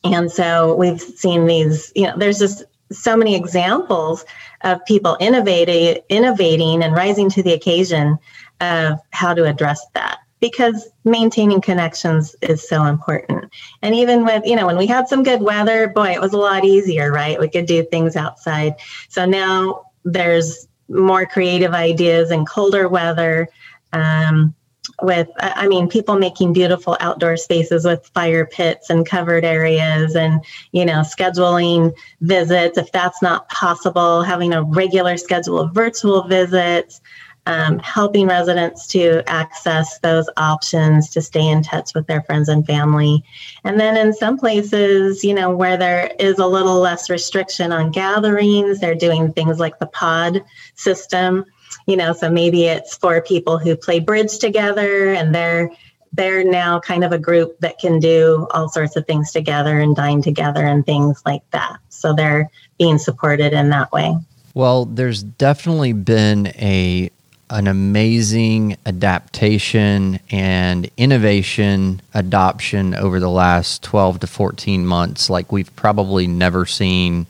And 0.04 0.30
so 0.30 0.74
we've 0.74 1.00
seen 1.00 1.46
these, 1.46 1.92
you 1.94 2.04
know, 2.04 2.16
there's 2.16 2.38
just 2.38 2.64
so 2.90 3.16
many 3.16 3.34
examples 3.34 4.24
of 4.62 4.84
people 4.86 5.16
innovating, 5.20 6.02
innovating 6.08 6.82
and 6.82 6.94
rising 6.94 7.28
to 7.30 7.42
the 7.42 7.52
occasion 7.52 8.18
of 8.60 8.98
how 9.10 9.34
to 9.34 9.44
address 9.44 9.84
that 9.94 10.18
because 10.40 10.88
maintaining 11.04 11.60
connections 11.60 12.36
is 12.42 12.66
so 12.66 12.84
important. 12.84 13.52
And 13.82 13.94
even 13.94 14.24
with, 14.24 14.44
you 14.46 14.56
know, 14.56 14.66
when 14.66 14.76
we 14.76 14.86
had 14.86 15.08
some 15.08 15.22
good 15.22 15.42
weather, 15.42 15.88
boy, 15.88 16.12
it 16.12 16.20
was 16.20 16.32
a 16.32 16.38
lot 16.38 16.64
easier, 16.64 17.12
right? 17.12 17.38
We 17.38 17.48
could 17.48 17.66
do 17.66 17.84
things 17.84 18.16
outside. 18.16 18.76
So 19.08 19.26
now 19.26 19.90
there's 20.04 20.68
more 20.88 21.26
creative 21.26 21.72
ideas 21.74 22.30
in 22.30 22.46
colder 22.46 22.88
weather. 22.88 23.48
Um, 23.92 24.54
with 25.00 25.28
i 25.38 25.68
mean 25.68 25.88
people 25.88 26.18
making 26.18 26.52
beautiful 26.52 26.96
outdoor 27.00 27.36
spaces 27.36 27.84
with 27.84 28.10
fire 28.14 28.44
pits 28.44 28.90
and 28.90 29.06
covered 29.06 29.44
areas 29.44 30.16
and 30.16 30.44
you 30.72 30.84
know 30.84 31.00
scheduling 31.00 31.92
visits. 32.20 32.78
If 32.78 32.92
that's 32.92 33.22
not 33.22 33.48
possible 33.48 34.22
having 34.22 34.52
a 34.52 34.62
regular 34.62 35.16
schedule 35.16 35.58
of 35.58 35.74
virtual 35.74 36.22
visits 36.22 37.00
um, 37.46 37.78
helping 37.78 38.26
residents 38.26 38.86
to 38.88 39.22
access 39.26 39.98
those 40.00 40.28
options 40.36 41.08
to 41.10 41.22
stay 41.22 41.48
in 41.48 41.62
touch 41.62 41.94
with 41.94 42.06
their 42.06 42.20
friends 42.22 42.50
and 42.50 42.66
family. 42.66 43.24
And 43.64 43.80
then 43.80 43.96
in 43.96 44.12
some 44.12 44.38
places 44.38 45.24
you 45.24 45.34
know 45.34 45.54
where 45.54 45.76
there 45.76 46.12
is 46.18 46.38
a 46.38 46.46
little 46.46 46.80
less 46.80 47.08
restriction 47.08 47.72
on 47.72 47.90
gatherings 47.90 48.80
they're 48.80 48.94
doing 48.94 49.32
things 49.32 49.58
like 49.58 49.78
the 49.78 49.86
pod 49.86 50.44
system 50.74 51.44
you 51.88 51.96
know 51.96 52.12
so 52.12 52.30
maybe 52.30 52.66
it's 52.66 52.96
for 52.96 53.20
people 53.22 53.58
who 53.58 53.74
play 53.74 53.98
bridge 53.98 54.38
together 54.38 55.12
and 55.14 55.34
they're 55.34 55.72
they're 56.12 56.44
now 56.44 56.78
kind 56.80 57.02
of 57.02 57.12
a 57.12 57.18
group 57.18 57.58
that 57.60 57.78
can 57.78 57.98
do 57.98 58.46
all 58.52 58.68
sorts 58.68 58.96
of 58.96 59.06
things 59.06 59.32
together 59.32 59.80
and 59.80 59.96
dine 59.96 60.22
together 60.22 60.64
and 60.64 60.86
things 60.86 61.22
like 61.26 61.42
that. 61.50 61.78
So 61.90 62.14
they're 62.14 62.50
being 62.78 62.98
supported 62.98 63.52
in 63.52 63.70
that 63.70 63.90
way. 63.92 64.16
Well 64.54 64.84
there's 64.84 65.22
definitely 65.22 65.92
been 65.94 66.48
a 66.48 67.10
an 67.50 67.66
amazing 67.66 68.76
adaptation 68.84 70.20
and 70.30 70.90
innovation 70.98 72.02
adoption 72.12 72.94
over 72.94 73.18
the 73.18 73.30
last 73.30 73.82
12 73.82 74.20
to 74.20 74.26
14 74.26 74.84
months 74.84 75.30
like 75.30 75.50
we've 75.50 75.74
probably 75.74 76.26
never 76.26 76.66
seen 76.66 77.26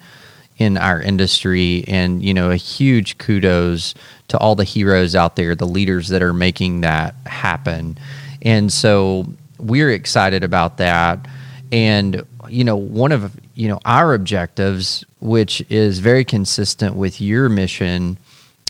in 0.57 0.77
our 0.77 1.01
industry. 1.01 1.85
And 1.87 2.23
you 2.23 2.35
know 2.35 2.51
a 2.51 2.57
huge 2.57 3.19
kudos 3.19 3.95
to 4.29 4.39
all 4.39 4.55
the 4.55 4.65
heroes 4.65 5.15
out 5.15 5.37
there 5.37 5.55
the 5.55 5.67
leaders 5.67 6.09
that 6.09 6.23
are 6.23 6.33
making 6.33 6.81
that 6.81 7.15
happen 7.27 7.99
and 8.43 8.73
so 8.73 9.27
we're 9.59 9.91
excited 9.91 10.45
about 10.45 10.77
that 10.77 11.27
and 11.73 12.23
you 12.49 12.65
know 12.65 12.77
one 12.77 13.13
of 13.13 13.35
you 13.55 13.69
know 13.69 13.81
our 13.85 14.15
objectives 14.15 15.05
which 15.21 15.65
is 15.71 15.99
very 15.99 16.25
consistent 16.25 16.95
with 16.95 17.21
your 17.21 17.49
mission 17.49 18.17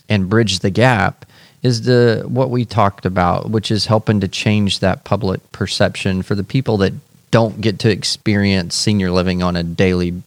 and 0.08 0.28
bridge 0.28 0.60
the 0.60 0.70
gap 0.70 1.24
is 1.62 1.82
the 1.82 2.24
what 2.26 2.50
we 2.50 2.64
talked 2.64 3.04
about 3.04 3.50
which 3.50 3.70
is 3.70 3.86
helping 3.86 4.20
to 4.20 4.28
change 4.28 4.78
that 4.78 5.04
public 5.04 5.40
perception 5.52 6.22
for 6.22 6.34
the 6.34 6.44
people 6.44 6.76
that 6.76 6.92
don't 7.30 7.60
get 7.60 7.78
to 7.80 7.90
experience 7.90 8.74
senior 8.74 9.10
living 9.10 9.42
on 9.42 9.56
a 9.56 9.62
daily 9.62 10.22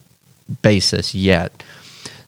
basis 0.62 1.14
yet. 1.14 1.62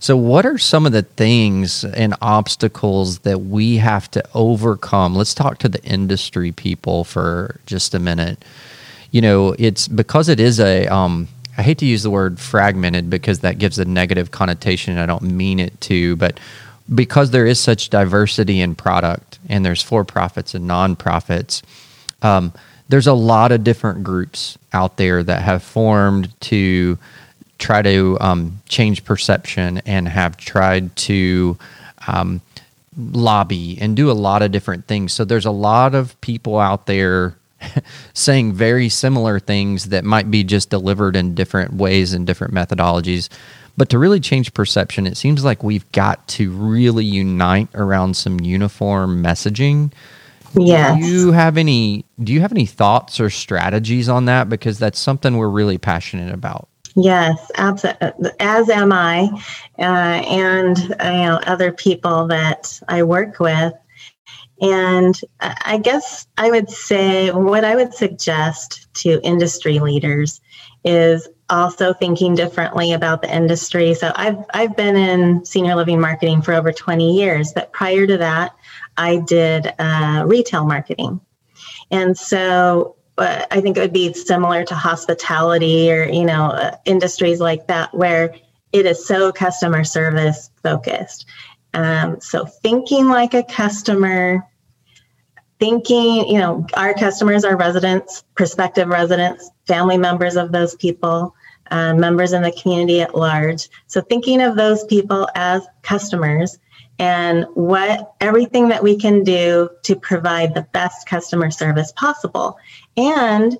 So, 0.05 0.19
what 0.19 0.45
are 0.45 0.59
some 0.59 0.85
of 0.85 0.93
the 0.93 1.01
things 1.01 1.83
and 1.83 2.15
obstacles 2.21 3.21
that 3.21 3.41
we 3.41 3.79
have 3.79 4.11
to 4.11 4.23
overcome? 4.35 5.15
Let's 5.15 5.33
talk 5.33 5.57
to 5.61 5.69
the 5.71 5.83
industry 5.83 6.53
people 6.53 7.05
for 7.05 7.59
just 7.65 7.95
a 7.95 7.99
minute. 7.99 8.45
You 9.13 9.23
know, 9.23 9.57
it's 9.59 9.89
because 9.89 10.29
it 10.29 10.41
is 10.41 10.61
a, 10.61 10.89
um, 10.89 11.29
I 11.57 11.63
hate 11.63 11.79
to 11.79 11.87
use 11.87 12.03
the 12.03 12.11
word 12.11 12.39
fragmented 12.39 13.09
because 13.09 13.39
that 13.39 13.57
gives 13.57 13.79
a 13.79 13.87
negative 13.87 14.31
connotation. 14.31 14.99
I 14.99 15.07
don't 15.07 15.23
mean 15.23 15.59
it 15.59 15.81
to, 15.81 16.17
but 16.17 16.39
because 16.95 17.31
there 17.31 17.47
is 17.47 17.59
such 17.59 17.89
diversity 17.89 18.61
in 18.61 18.75
product 18.75 19.39
and 19.49 19.65
there's 19.65 19.83
for 19.83 20.05
profits 20.05 20.55
and 20.55 20.69
nonprofits, 20.69 21.63
um, 22.21 22.53
there's 22.91 23.07
a 23.07 23.15
lot 23.15 23.53
of 23.53 23.65
different 23.65 24.05
groups 24.05 24.59
out 24.71 24.99
there 24.99 25.23
that 25.23 25.41
have 25.41 25.63
formed 25.63 26.39
to 26.43 26.99
try 27.65 27.81
to 27.81 28.19
um, 28.21 28.61
change 28.69 29.05
perception 29.05 29.79
and 29.87 30.07
have 30.07 30.37
tried 30.37 30.95
to 30.95 31.57
um, 32.07 32.43
lobby 32.95 33.79
and 33.81 33.97
do 33.97 34.11
a 34.11 34.13
lot 34.13 34.43
of 34.43 34.53
different 34.53 34.87
things. 34.87 35.15
So 35.15 35.25
there's 35.25 35.47
a 35.47 35.51
lot 35.51 35.95
of 35.95 36.21
people 36.21 36.59
out 36.59 36.85
there 36.85 37.37
saying 38.13 38.53
very 38.53 38.91
similar 38.91 39.41
things 39.41 39.87
that 39.87 40.05
might 40.05 40.31
be 40.31 40.45
just 40.45 40.69
delivered 40.69 41.17
in 41.17 41.35
different 41.35 41.73
ways 41.73 42.13
and 42.13 42.27
different 42.27 42.53
methodologies. 42.53 43.31
But 43.79 43.89
to 43.89 43.99
really 43.99 44.21
change 44.21 44.53
perception, 44.53 45.07
it 45.07 45.17
seems 45.17 45.43
like 45.43 45.63
we've 45.63 45.91
got 45.93 46.29
to 46.29 46.51
really 46.53 47.07
unite 47.07 47.69
around 47.75 48.15
some 48.15 48.41
uniform 48.41 49.23
messaging. 49.23 49.91
Yes. 50.53 51.01
Do 51.01 51.11
you 51.11 51.33
have 51.33 51.57
any 51.57 52.05
do 52.23 52.35
you 52.35 52.43
have 52.43 52.53
any 52.53 52.67
thoughts 52.67 53.19
or 53.21 53.31
strategies 53.31 54.09
on 54.11 54.27
that 54.27 54.51
because 54.51 54.79
that's 54.79 54.99
something 54.99 55.39
we're 55.39 55.49
really 55.49 55.79
passionate 55.79 56.33
about? 56.33 56.69
Yes, 56.97 57.51
absolutely. 57.57 58.31
As 58.39 58.69
am 58.71 58.93
I, 58.93 59.29
uh, 59.79 59.83
and 59.83 60.79
you 60.79 60.89
know 60.97 61.41
other 61.47 61.73
people 61.73 62.29
that 62.29 62.81
I 62.89 63.03
work 63.03 63.41
with. 63.41 63.73
And 64.61 65.21
I 65.41 65.79
guess 65.79 66.27
I 66.39 66.51
would 66.51 66.71
say 66.71 67.31
what 67.33 67.65
I 67.65 67.75
would 67.77 67.93
suggest 67.95 68.87
to 68.97 69.21
industry 69.23 69.81
leaders 69.81 70.41
is 70.85 71.29
also 71.51 71.93
thinking 71.93 72.35
differently 72.35 72.93
about 72.93 73.23
the 73.23 73.35
industry. 73.35 73.95
So 73.95 74.13
I've 74.15 74.39
I've 74.55 74.77
been 74.77 74.97
in 74.97 75.45
senior 75.45 75.75
living 75.75 76.01
marketing 76.01 76.43
for 76.43 76.55
over 76.55 76.73
20 76.73 77.17
years, 77.17 77.53
but 77.53 77.73
prior 77.73 78.07
to 78.07 78.17
that, 78.19 78.55
I 78.97 79.19
did 79.19 79.73
uh, 79.79 80.25
retail 80.27 80.65
marketing. 80.65 81.21
And 81.91 82.17
so 82.17 82.97
uh, 83.19 83.45
I 83.51 83.61
think 83.61 83.77
it 83.77 83.81
would 83.81 83.93
be 83.93 84.13
similar 84.13 84.65
to 84.65 84.75
hospitality 84.75 85.93
or 85.93 86.05
you 86.05 86.25
know 86.25 86.47
uh, 86.47 86.77
industries 86.85 87.41
like 87.41 87.67
that 87.69 87.95
where 87.95 88.35
it 88.73 88.87
is 88.87 89.07
so 89.07 89.33
customer 89.33 89.85
service 89.85 90.51
focused. 90.63 91.27
Um, 91.75 92.21
so 92.21 92.45
thinking 92.45 93.09
like 93.09 93.35
a 93.35 93.43
customer, 93.45 94.47
thinking 95.61 96.29
you 96.29 96.39
know 96.39 96.67
our 96.75 96.95
customers 96.95 97.45
are 97.45 97.57
residents, 97.57 98.25
prospective 98.35 98.89
residents, 98.89 99.51
family 99.67 99.97
members 99.97 100.37
of 100.37 100.51
those 100.51 100.75
people, 100.75 101.35
uh, 101.71 101.95
members 101.95 102.33
in 102.33 102.43
the 102.43 102.53
community 102.53 103.01
at 103.01 103.15
large. 103.15 103.69
So 103.87 104.01
thinking 104.01 104.43
of 104.43 104.57
those 104.57 104.85
people 104.85 105.29
as 105.35 105.67
customers 105.83 106.59
and 106.99 107.47
what 107.55 108.15
everything 108.21 108.69
that 108.69 108.83
we 108.83 108.97
can 108.97 109.25
do 109.25 109.69
to 109.83 109.97
provide 109.97 110.55
the 110.55 110.67
best 110.73 111.09
customer 111.09 111.51
service 111.51 111.93
possible. 111.93 112.57
And 112.97 113.57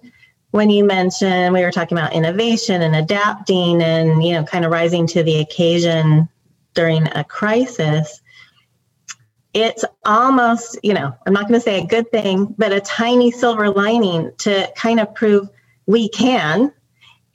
when 0.51 0.71
you 0.71 0.85
mentioned 0.85 1.53
we 1.53 1.63
were 1.63 1.73
talking 1.73 1.99
about 1.99 2.13
innovation 2.13 2.83
and 2.83 2.95
adapting 2.95 3.83
and 3.83 4.23
you 4.23 4.33
know 4.33 4.45
kind 4.45 4.65
of 4.65 4.71
rising 4.71 5.05
to 5.09 5.23
the 5.25 5.41
occasion 5.41 6.29
during 6.75 7.09
a 7.17 7.25
crisis 7.25 8.21
it's 9.53 9.85
almost 10.05 10.79
you 10.85 10.95
know 10.95 11.13
i'm 11.27 11.33
not 11.33 11.49
going 11.49 11.55
to 11.55 11.61
say 11.61 11.83
a 11.83 11.87
good 11.87 12.09
thing 12.13 12.55
but 12.57 12.73
a 12.73 12.81
tiny 12.81 13.33
silver 13.33 13.69
lining 13.69 14.31
to 14.39 14.71
kind 14.77 15.01
of 15.01 15.13
prove 15.17 15.49
we 15.87 16.09
can 16.11 16.73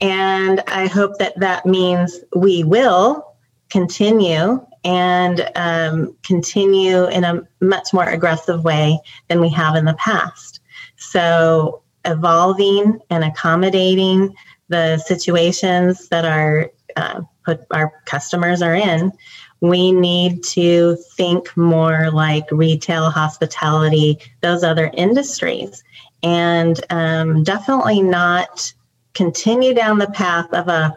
and 0.00 0.62
i 0.66 0.86
hope 0.86 1.18
that 1.18 1.38
that 1.38 1.66
means 1.66 2.20
we 2.34 2.64
will 2.64 3.34
continue 3.68 4.64
and 4.84 5.50
um, 5.56 6.16
continue 6.22 7.06
in 7.06 7.24
a 7.24 7.46
much 7.60 7.92
more 7.92 8.08
aggressive 8.08 8.64
way 8.64 8.98
than 9.28 9.40
we 9.40 9.50
have 9.50 9.76
in 9.76 9.84
the 9.84 9.94
past. 9.94 10.60
So, 10.96 11.82
evolving 12.04 12.98
and 13.10 13.24
accommodating 13.24 14.34
the 14.68 14.98
situations 14.98 16.08
that 16.08 16.24
our 16.24 16.70
uh, 16.96 17.20
put 17.44 17.64
our 17.70 17.92
customers 18.04 18.62
are 18.62 18.74
in, 18.74 19.12
we 19.60 19.92
need 19.92 20.42
to 20.42 20.96
think 21.16 21.56
more 21.56 22.10
like 22.10 22.50
retail, 22.50 23.10
hospitality, 23.10 24.18
those 24.40 24.64
other 24.64 24.90
industries, 24.94 25.82
and 26.22 26.84
um, 26.90 27.42
definitely 27.42 28.02
not 28.02 28.72
continue 29.14 29.74
down 29.74 29.98
the 29.98 30.10
path 30.10 30.52
of 30.52 30.68
a 30.68 30.96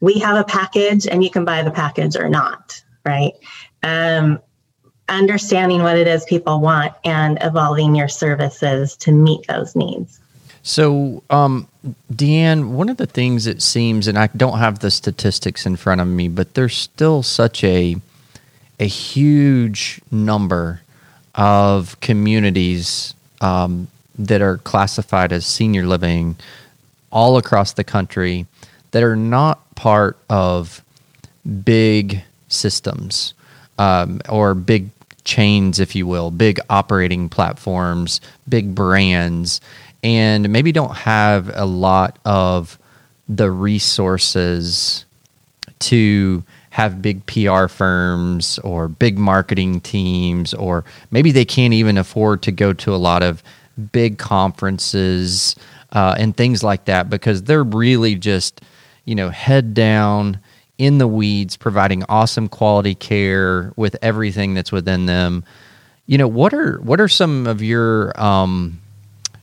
we 0.00 0.18
have 0.18 0.36
a 0.36 0.44
package 0.44 1.06
and 1.06 1.22
you 1.22 1.30
can 1.30 1.44
buy 1.44 1.62
the 1.62 1.70
package 1.70 2.16
or 2.16 2.28
not 2.28 2.82
right? 3.04 3.32
Um, 3.82 4.40
understanding 5.08 5.82
what 5.82 5.98
it 5.98 6.06
is 6.06 6.24
people 6.24 6.60
want 6.60 6.94
and 7.04 7.38
evolving 7.40 7.94
your 7.94 8.08
services 8.08 8.96
to 8.98 9.12
meet 9.12 9.46
those 9.46 9.76
needs. 9.76 10.20
So, 10.62 11.22
um, 11.28 11.66
DeAnne, 12.12 12.70
one 12.70 12.88
of 12.88 12.96
the 12.96 13.06
things 13.06 13.46
it 13.46 13.62
seems, 13.62 14.06
and 14.06 14.16
I 14.16 14.28
don't 14.28 14.58
have 14.58 14.78
the 14.78 14.90
statistics 14.90 15.66
in 15.66 15.76
front 15.76 16.00
of 16.00 16.06
me, 16.06 16.28
but 16.28 16.54
there's 16.54 16.76
still 16.76 17.22
such 17.22 17.64
a 17.64 17.96
a 18.80 18.86
huge 18.86 20.00
number 20.10 20.80
of 21.34 21.98
communities 22.00 23.14
um, 23.40 23.86
that 24.18 24.42
are 24.42 24.58
classified 24.58 25.32
as 25.32 25.46
senior 25.46 25.86
living 25.86 26.36
all 27.10 27.36
across 27.36 27.72
the 27.72 27.84
country 27.84 28.46
that 28.90 29.02
are 29.02 29.16
not 29.16 29.74
part 29.74 30.18
of 30.28 30.82
big 31.64 32.22
systems 32.48 33.34
um, 33.78 34.20
or 34.28 34.54
big 34.54 34.90
chains, 35.24 35.78
if 35.78 35.94
you 35.94 36.06
will, 36.06 36.30
big 36.30 36.58
operating 36.68 37.28
platforms, 37.28 38.20
big 38.48 38.74
brands, 38.74 39.60
and 40.02 40.48
maybe 40.50 40.72
don't 40.72 40.96
have 40.96 41.50
a 41.54 41.64
lot 41.64 42.18
of 42.24 42.78
the 43.28 43.50
resources 43.50 45.04
to 45.78 46.42
have 46.70 47.02
big 47.02 47.24
PR 47.26 47.66
firms 47.66 48.58
or 48.60 48.88
big 48.88 49.18
marketing 49.18 49.80
teams, 49.80 50.54
or 50.54 50.84
maybe 51.10 51.30
they 51.30 51.44
can't 51.44 51.74
even 51.74 51.98
afford 51.98 52.42
to 52.42 52.52
go 52.52 52.72
to 52.72 52.94
a 52.94 52.96
lot 52.96 53.22
of 53.22 53.42
big 53.92 54.18
conferences 54.18 55.54
uh, 55.92 56.14
and 56.18 56.36
things 56.36 56.62
like 56.62 56.86
that 56.86 57.10
because 57.10 57.42
they're 57.42 57.64
really 57.64 58.14
just, 58.14 58.62
you 59.04 59.14
know, 59.14 59.28
head 59.28 59.74
down 59.74 60.40
in 60.78 60.98
the 60.98 61.06
weeds, 61.06 61.56
providing 61.56 62.02
awesome 62.08 62.48
quality 62.48 62.94
care 62.94 63.72
with 63.76 63.96
everything 64.02 64.54
that's 64.54 64.72
within 64.72 65.06
them. 65.06 65.44
You 66.06 66.18
know, 66.18 66.28
what 66.28 66.52
are 66.54 66.78
what 66.78 67.00
are 67.00 67.08
some 67.08 67.46
of 67.46 67.62
your 67.62 68.18
um, 68.20 68.80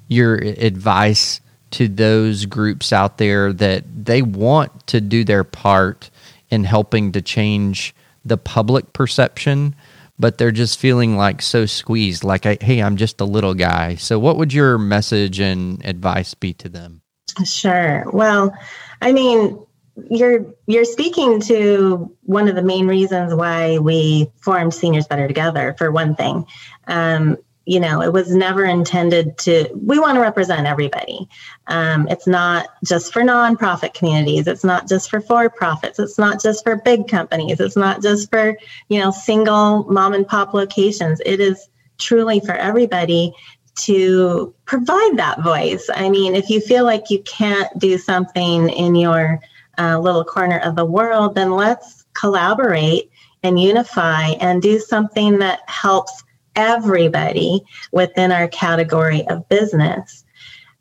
your 0.10 0.36
advice 0.36 1.39
to 1.72 1.88
those 1.88 2.45
groups 2.45 2.91
out 2.91 3.17
there 3.17 3.54
that 3.54 3.84
they 4.06 4.22
want 4.22 4.88
to 4.88 5.00
do 5.00 5.24
their 5.24 5.43
part 5.43 6.10
in 6.50 6.63
helping 6.63 7.12
to 7.13 7.22
change 7.22 7.95
the 8.26 8.38
public 8.38 8.91
perception, 8.91 9.76
but 10.17 10.38
they're 10.38 10.52
just 10.52 10.80
feeling 10.80 11.15
like 11.15 11.41
so 11.41 11.65
squeezed, 11.65 12.24
like, 12.24 12.43
hey, 12.43 12.82
I'm 12.82 12.98
just 12.98 13.22
a 13.22 13.26
little 13.26 13.54
guy. 13.54 13.95
So, 13.95 14.19
what 14.19 14.38
would 14.38 14.52
your 14.52 14.78
message 14.78 15.39
and 15.39 15.84
advice 15.86 16.34
be 16.34 16.54
to 16.56 16.67
them? 16.67 17.02
Sure. 17.45 18.04
Well, 18.12 18.54
I 19.02 19.13
mean, 19.13 19.63
you're 20.10 20.45
you're 20.65 20.86
speaking 20.86 21.39
to 21.41 22.13
one 22.24 22.48
of 22.48 22.56
the 22.56 22.63
main 22.63 22.88
reasons 22.88 23.34
why 23.34 23.78
we 23.78 24.32
formed 24.41 24.74
Seniors 24.74 25.08
Better 25.08 25.28
Together. 25.28 25.76
For 25.78 25.91
one 25.91 26.15
thing, 26.15 26.45
um, 26.88 27.38
you 27.69 27.79
know, 27.79 28.01
it 28.01 28.12
was 28.12 28.34
never 28.34 28.65
intended 28.65 29.38
to. 29.38 29.69
We 29.75 29.99
want 29.99 30.15
to 30.15 30.21
represent 30.21 30.65
everybody. 30.65 31.29
Um, 31.67 32.08
it's 32.08 32.25
not 32.25 32.67
just 32.84 33.13
for 33.13 33.21
nonprofit 33.21 33.93
communities. 33.93 34.47
It's 34.47 34.63
not 34.63 34.88
just 34.88 35.08
for 35.08 35.21
for 35.21 35.51
profits. 35.51 35.99
It's 35.99 36.17
not 36.17 36.41
just 36.41 36.63
for 36.63 36.77
big 36.77 37.08
companies. 37.08 37.60
It's 37.60 37.75
not 37.75 38.01
just 38.01 38.32
for 38.32 38.58
you 38.88 38.99
know 38.99 39.12
single 39.12 39.84
mom 39.84 40.15
and 40.15 40.27
pop 40.27 40.55
locations. 40.55 41.21
It 41.23 41.39
is 41.39 41.69
truly 41.99 42.39
for 42.39 42.53
everybody 42.53 43.34
to 43.82 44.51
provide 44.65 45.17
that 45.17 45.43
voice. 45.43 45.91
I 45.93 46.10
mean, 46.10 46.34
if 46.34 46.49
you 46.49 46.62
feel 46.62 46.86
like 46.86 47.12
you 47.12 47.21
can't 47.21 47.69
do 47.77 47.99
something 47.99 48.69
in 48.69 48.95
your 48.95 49.39
uh, 49.77 49.99
little 49.99 50.23
corner 50.23 50.58
of 50.58 50.75
the 50.75 50.86
world, 50.86 51.36
then 51.36 51.51
let's 51.51 52.03
collaborate 52.19 53.12
and 53.43 53.60
unify 53.60 54.29
and 54.41 54.60
do 54.60 54.79
something 54.79 55.38
that 55.38 55.60
helps 55.67 56.23
everybody 56.60 57.62
within 57.93 58.34
our 58.34 58.50
category 58.50 59.26
of 59.28 59.48
business. 59.48 60.26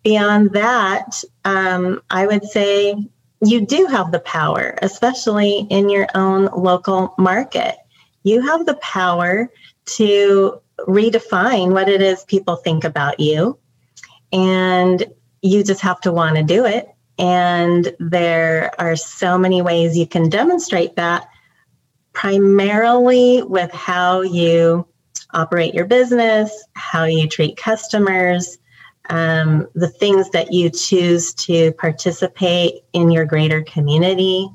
Beyond 0.02 0.52
that, 0.52 1.22
um, 1.44 2.02
I 2.10 2.26
would 2.26 2.44
say 2.44 2.96
you 3.44 3.64
do 3.64 3.86
have 3.86 4.10
the 4.10 4.20
power, 4.20 4.76
especially 4.82 5.66
in 5.70 5.88
your 5.88 6.08
own 6.16 6.46
local 6.46 7.14
market. 7.16 7.76
You 8.24 8.42
have 8.42 8.66
the 8.66 8.74
power 8.74 9.50
to 9.98 10.60
redefine 10.80 11.72
what 11.72 11.88
it 11.88 12.02
is 12.02 12.24
people 12.24 12.56
think 12.56 12.82
about 12.82 13.20
you. 13.20 13.56
And 14.32 15.04
you 15.42 15.62
just 15.62 15.80
have 15.82 16.00
to 16.00 16.12
want 16.12 16.36
to 16.36 16.42
do 16.42 16.64
it. 16.66 16.88
And 17.18 17.94
there 18.00 18.72
are 18.80 18.96
so 18.96 19.38
many 19.38 19.62
ways 19.62 19.96
you 19.96 20.06
can 20.06 20.28
demonstrate 20.28 20.96
that 20.96 21.28
primarily 22.12 23.42
with 23.44 23.70
how 23.70 24.22
you 24.22 24.87
operate 25.32 25.74
your 25.74 25.86
business, 25.86 26.50
how 26.74 27.04
you 27.04 27.28
treat 27.28 27.56
customers, 27.56 28.58
um, 29.10 29.66
the 29.74 29.88
things 29.88 30.30
that 30.30 30.52
you 30.52 30.70
choose 30.70 31.32
to 31.34 31.72
participate 31.72 32.82
in 32.92 33.10
your 33.10 33.24
greater 33.24 33.62
community. 33.62 34.48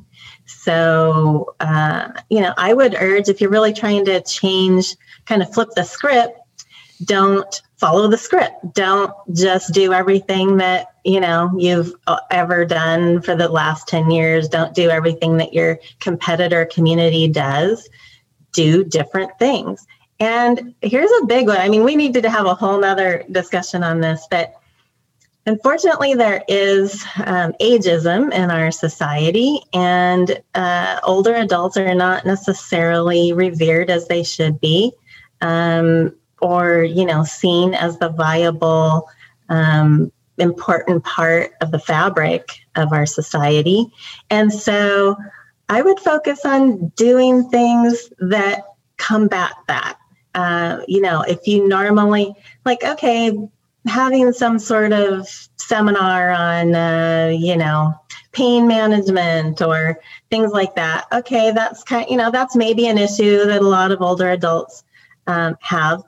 So, 0.45 1.55
uh, 1.59 2.09
you 2.29 2.41
know, 2.41 2.53
I 2.57 2.73
would 2.73 2.95
urge 2.95 3.29
if 3.29 3.41
you're 3.41 3.49
really 3.49 3.73
trying 3.73 4.05
to 4.05 4.21
change, 4.21 4.95
kind 5.25 5.41
of 5.41 5.53
flip 5.53 5.69
the 5.75 5.83
script, 5.83 6.37
don't 7.05 7.61
follow 7.77 8.07
the 8.07 8.17
script. 8.17 8.73
Don't 8.73 9.11
just 9.33 9.73
do 9.73 9.91
everything 9.91 10.57
that, 10.57 10.87
you 11.03 11.19
know, 11.19 11.51
you've 11.57 11.93
uh, 12.07 12.19
ever 12.31 12.65
done 12.65 13.21
for 13.21 13.35
the 13.35 13.49
last 13.49 13.87
10 13.87 14.09
years. 14.09 14.47
Don't 14.47 14.73
do 14.73 14.89
everything 14.89 15.37
that 15.37 15.53
your 15.53 15.79
competitor 15.99 16.65
community 16.65 17.27
does. 17.27 17.89
Do 18.53 18.85
different 18.85 19.37
things. 19.37 19.85
And 20.19 20.73
here's 20.81 21.11
a 21.21 21.25
big 21.25 21.47
one. 21.47 21.57
I 21.57 21.69
mean, 21.69 21.83
we 21.83 21.95
needed 21.95 22.23
to 22.23 22.29
have 22.29 22.45
a 22.45 22.55
whole 22.55 22.79
nother 22.79 23.25
discussion 23.31 23.83
on 23.83 23.99
this, 23.99 24.27
but 24.29 24.53
unfortunately, 25.45 26.13
there 26.13 26.43
is 26.47 27.03
um, 27.25 27.53
ageism 27.59 28.31
in 28.33 28.49
our 28.49 28.71
society, 28.71 29.59
and 29.73 30.41
uh, 30.55 30.99
older 31.03 31.33
adults 31.33 31.77
are 31.77 31.95
not 31.95 32.25
necessarily 32.25 33.33
revered 33.33 33.89
as 33.89 34.07
they 34.07 34.23
should 34.23 34.61
be, 34.61 34.91
um, 35.41 36.15
or 36.41 36.83
you 36.83 37.05
know, 37.05 37.23
seen 37.23 37.73
as 37.73 37.97
the 37.99 38.09
viable. 38.09 39.09
Um, 39.49 40.11
important 40.37 41.03
part 41.03 41.51
of 41.61 41.71
the 41.71 41.79
fabric 41.79 42.49
of 42.75 42.91
our 42.91 43.05
society. 43.05 43.85
And 44.29 44.51
so 44.51 45.15
I 45.69 45.81
would 45.81 45.99
focus 45.99 46.45
on 46.45 46.89
doing 46.95 47.49
things 47.49 48.09
that 48.19 48.63
combat 48.97 49.53
that. 49.67 49.97
Uh, 50.33 50.81
you 50.87 51.01
know, 51.01 51.21
if 51.21 51.47
you 51.47 51.67
normally 51.67 52.33
like, 52.65 52.83
okay, 52.83 53.37
having 53.85 54.31
some 54.33 54.59
sort 54.59 54.93
of 54.93 55.27
seminar 55.57 56.31
on, 56.31 56.73
uh, 56.73 57.31
you 57.33 57.57
know, 57.57 57.93
pain 58.31 58.67
management 58.67 59.61
or 59.61 59.99
things 60.29 60.51
like 60.51 60.75
that. 60.75 61.05
Okay, 61.11 61.51
that's 61.51 61.83
kind, 61.83 62.09
you 62.09 62.17
know, 62.17 62.31
that's 62.31 62.55
maybe 62.55 62.87
an 62.87 62.97
issue 62.97 63.45
that 63.45 63.61
a 63.61 63.67
lot 63.67 63.91
of 63.91 64.01
older 64.01 64.31
adults 64.31 64.83
um, 65.27 65.55
have, 65.61 66.03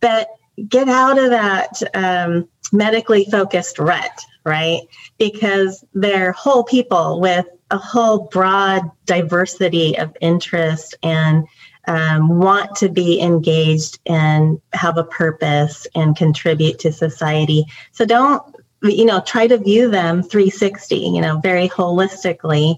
but 0.00 0.28
get 0.68 0.88
out 0.88 1.18
of 1.18 1.30
that 1.30 1.82
um, 1.94 2.48
medically 2.72 3.24
focused 3.30 3.78
rut, 3.78 4.20
right? 4.44 4.82
Because 5.18 5.84
they're 5.94 6.32
whole 6.32 6.64
people 6.64 7.20
with 7.20 7.46
a 7.70 7.78
whole 7.78 8.26
broad 8.26 8.90
diversity 9.04 9.96
of 9.98 10.16
interest 10.20 10.96
and 11.02 11.46
um, 11.88 12.38
want 12.38 12.76
to 12.76 12.88
be 12.90 13.20
engaged 13.20 13.98
and 14.06 14.60
have 14.74 14.98
a 14.98 15.04
purpose 15.04 15.86
and 15.94 16.14
contribute 16.14 16.78
to 16.80 16.92
society. 16.92 17.64
So 17.92 18.04
don't, 18.04 18.42
you 18.82 19.06
know, 19.06 19.20
try 19.20 19.46
to 19.46 19.56
view 19.56 19.90
them 19.90 20.22
360, 20.22 20.96
you 20.96 21.20
know, 21.20 21.40
very 21.40 21.68
holistically 21.68 22.76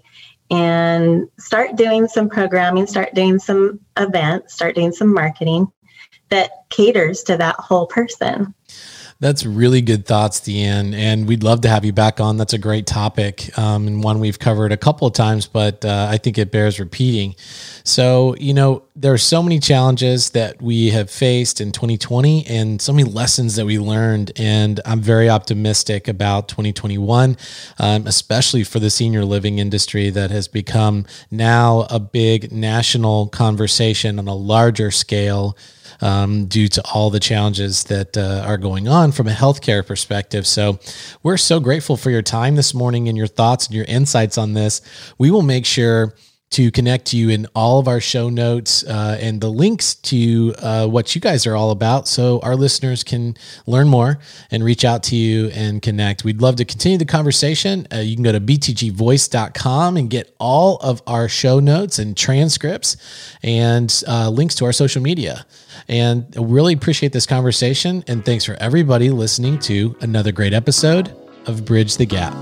and 0.49 1.29
start 1.39 1.77
doing 1.77 2.07
some 2.07 2.29
programming, 2.29 2.87
start 2.87 3.13
doing 3.13 3.41
some 3.41 3.81
events, 3.97 4.55
start 4.55 4.77
doing 4.77 4.93
some 4.93 5.13
marketing 5.13 5.67
that 6.29 6.51
caters 6.71 7.25
to 7.25 7.37
that 7.37 7.57
whole 7.57 7.87
person. 7.87 8.55
That's 9.21 9.45
really 9.45 9.83
good 9.83 10.07
thoughts, 10.07 10.41
DeAnne, 10.41 10.95
and 10.95 11.29
we'd 11.29 11.43
love 11.43 11.61
to 11.61 11.69
have 11.69 11.85
you 11.85 11.93
back 11.93 12.21
on. 12.21 12.39
That's 12.39 12.55
a 12.55 12.59
great 12.59 12.87
topic 12.87 13.57
um, 13.59 13.87
and 13.87 14.03
one 14.03 14.19
we've 14.19 14.39
covered 14.39 14.73
a 14.73 14.79
couple 14.79 15.07
of 15.07 15.13
times, 15.13 15.47
but 15.47 15.85
uh, 15.85 16.09
I 16.11 16.17
think 16.17 16.39
it 16.39 16.51
bears 16.51 16.81
repeating. 16.81 17.37
So, 17.85 18.35
you 18.37 18.55
know, 18.55 18.85
there 18.97 19.13
are 19.13 19.19
so 19.19 19.43
many 19.43 19.59
challenges 19.59 20.31
that 20.31 20.63
we 20.63 20.89
have 20.91 21.11
faced 21.11 21.61
in 21.61 21.71
2020 21.71 22.47
and 22.47 22.81
so 22.81 22.95
many 22.95 23.07
lessons 23.07 23.57
that 23.57 23.67
we 23.67 23.79
learned. 23.79 24.33
And 24.37 24.81
I'm 24.87 25.03
very 25.03 25.29
optimistic 25.29 26.09
about 26.09 26.49
2021, 26.49 27.37
um, 27.79 28.07
especially 28.07 28.65
for 28.65 28.79
the 28.79 28.89
senior 28.89 29.27
living 29.27 29.59
industry 29.59 30.09
that 30.09 30.31
has 30.31 30.49
become 30.49 31.05
now 31.31 31.87
a 31.91 32.01
big 32.01 32.53
national 32.53 33.29
conversation 33.29 34.19
on 34.19 34.29
a 34.29 34.35
larger 34.35 34.91
scale 34.91 35.59
um, 36.01 36.47
due 36.47 36.69
to 36.69 36.83
all 36.93 37.11
the 37.11 37.21
challenges 37.21 37.85
that 37.85 38.17
uh, 38.17 38.45
are 38.47 38.59
going 38.59 38.89
on 38.89 39.13
from 39.13 39.29
a 39.29 39.33
healthcare 39.33 39.87
perspective. 39.87 40.47
So 40.47 40.79
we're 41.23 41.37
so 41.37 41.61
grateful 41.61 41.97
for 41.97 42.11
your 42.11 42.23
time 42.23 42.57
this 42.57 42.75
morning 42.75 43.09
and 43.09 43.17
your 43.17 43.27
thoughts 43.27 43.67
and 43.67 43.75
your 43.75 43.85
insights 43.87 44.39
on 44.39 44.55
this. 44.55 44.81
We 45.19 45.31
will 45.31 45.43
make 45.43 45.67
sure 45.67 46.15
to 46.51 46.71
connect 46.73 47.07
to 47.07 47.17
you 47.17 47.29
in 47.29 47.47
all 47.55 47.79
of 47.79 47.87
our 47.87 48.01
show 48.01 48.29
notes 48.29 48.83
uh, 48.85 49.17
and 49.21 49.41
the 49.41 49.49
links 49.49 49.95
to 49.95 50.53
uh, 50.59 50.87
what 50.87 51.15
you 51.15 51.21
guys 51.21 51.47
are 51.47 51.55
all 51.55 51.71
about 51.71 52.09
so 52.09 52.41
our 52.41 52.57
listeners 52.57 53.05
can 53.05 53.37
learn 53.67 53.87
more 53.87 54.19
and 54.51 54.65
reach 54.65 54.85
out 54.85 55.05
to 55.05 55.17
you 55.17 55.49
and 55.51 55.81
connect. 55.81 56.25
We'd 56.25 56.43
love 56.43 56.57
to 56.57 56.65
continue 56.65 56.99
the 56.99 57.05
conversation. 57.05 57.87
Uh, 57.93 57.99
you 57.99 58.17
can 58.17 58.25
go 58.25 58.33
to 58.33 58.41
btgvoice.com 58.41 59.97
and 59.97 60.11
get 60.11 60.35
all 60.41 60.79
of 60.79 61.01
our 61.07 61.29
show 61.29 61.61
notes 61.61 62.01
and 62.01 62.17
transcripts 62.17 62.97
and 63.45 64.03
uh, 64.09 64.29
links 64.29 64.57
to 64.57 64.65
our 64.65 64.73
social 64.73 65.03
media. 65.03 65.47
And 65.89 66.35
really 66.37 66.75
appreciate 66.75 67.13
this 67.13 67.27
conversation. 67.27 68.03
And 68.09 68.25
thanks 68.25 68.45
for 68.45 68.55
everybody 68.55 69.11
listening 69.11 69.61
to 69.61 69.97
another 70.01 70.33
great 70.33 70.53
episode 70.53 71.15
of 71.47 71.65
Bridge 71.65 71.97
the 71.97 72.07
Gap. 72.07 72.35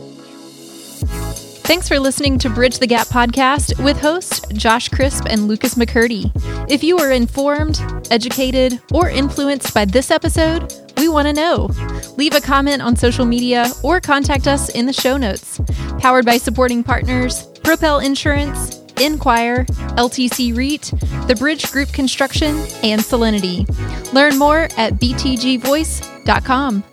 Thanks 1.68 1.86
for 1.86 2.00
listening 2.00 2.38
to 2.38 2.48
Bridge 2.48 2.78
the 2.78 2.86
Gap 2.86 3.08
podcast 3.08 3.78
with 3.84 4.00
hosts 4.00 4.40
Josh 4.54 4.88
Crisp 4.88 5.26
and 5.28 5.48
Lucas 5.48 5.74
McCurdy. 5.74 6.32
If 6.70 6.82
you 6.82 6.96
were 6.96 7.10
informed, 7.10 7.78
educated, 8.10 8.80
or 8.90 9.10
influenced 9.10 9.74
by 9.74 9.84
this 9.84 10.10
episode, 10.10 10.72
we 10.96 11.08
want 11.08 11.28
to 11.28 11.34
know. 11.34 11.68
Leave 12.16 12.34
a 12.34 12.40
comment 12.40 12.80
on 12.80 12.96
social 12.96 13.26
media 13.26 13.66
or 13.82 14.00
contact 14.00 14.48
us 14.48 14.70
in 14.70 14.86
the 14.86 14.94
show 14.94 15.18
notes. 15.18 15.60
Powered 15.98 16.24
by 16.24 16.38
supporting 16.38 16.82
partners 16.82 17.46
Propel 17.62 17.98
Insurance, 17.98 18.78
Enquire, 18.98 19.66
LTC 19.98 20.56
REIT, 20.56 20.90
The 21.28 21.36
Bridge 21.38 21.70
Group 21.70 21.92
Construction, 21.92 22.56
and 22.82 23.02
Solinity. 23.02 23.68
Learn 24.14 24.38
more 24.38 24.70
at 24.78 24.94
btgvoice.com. 24.94 26.84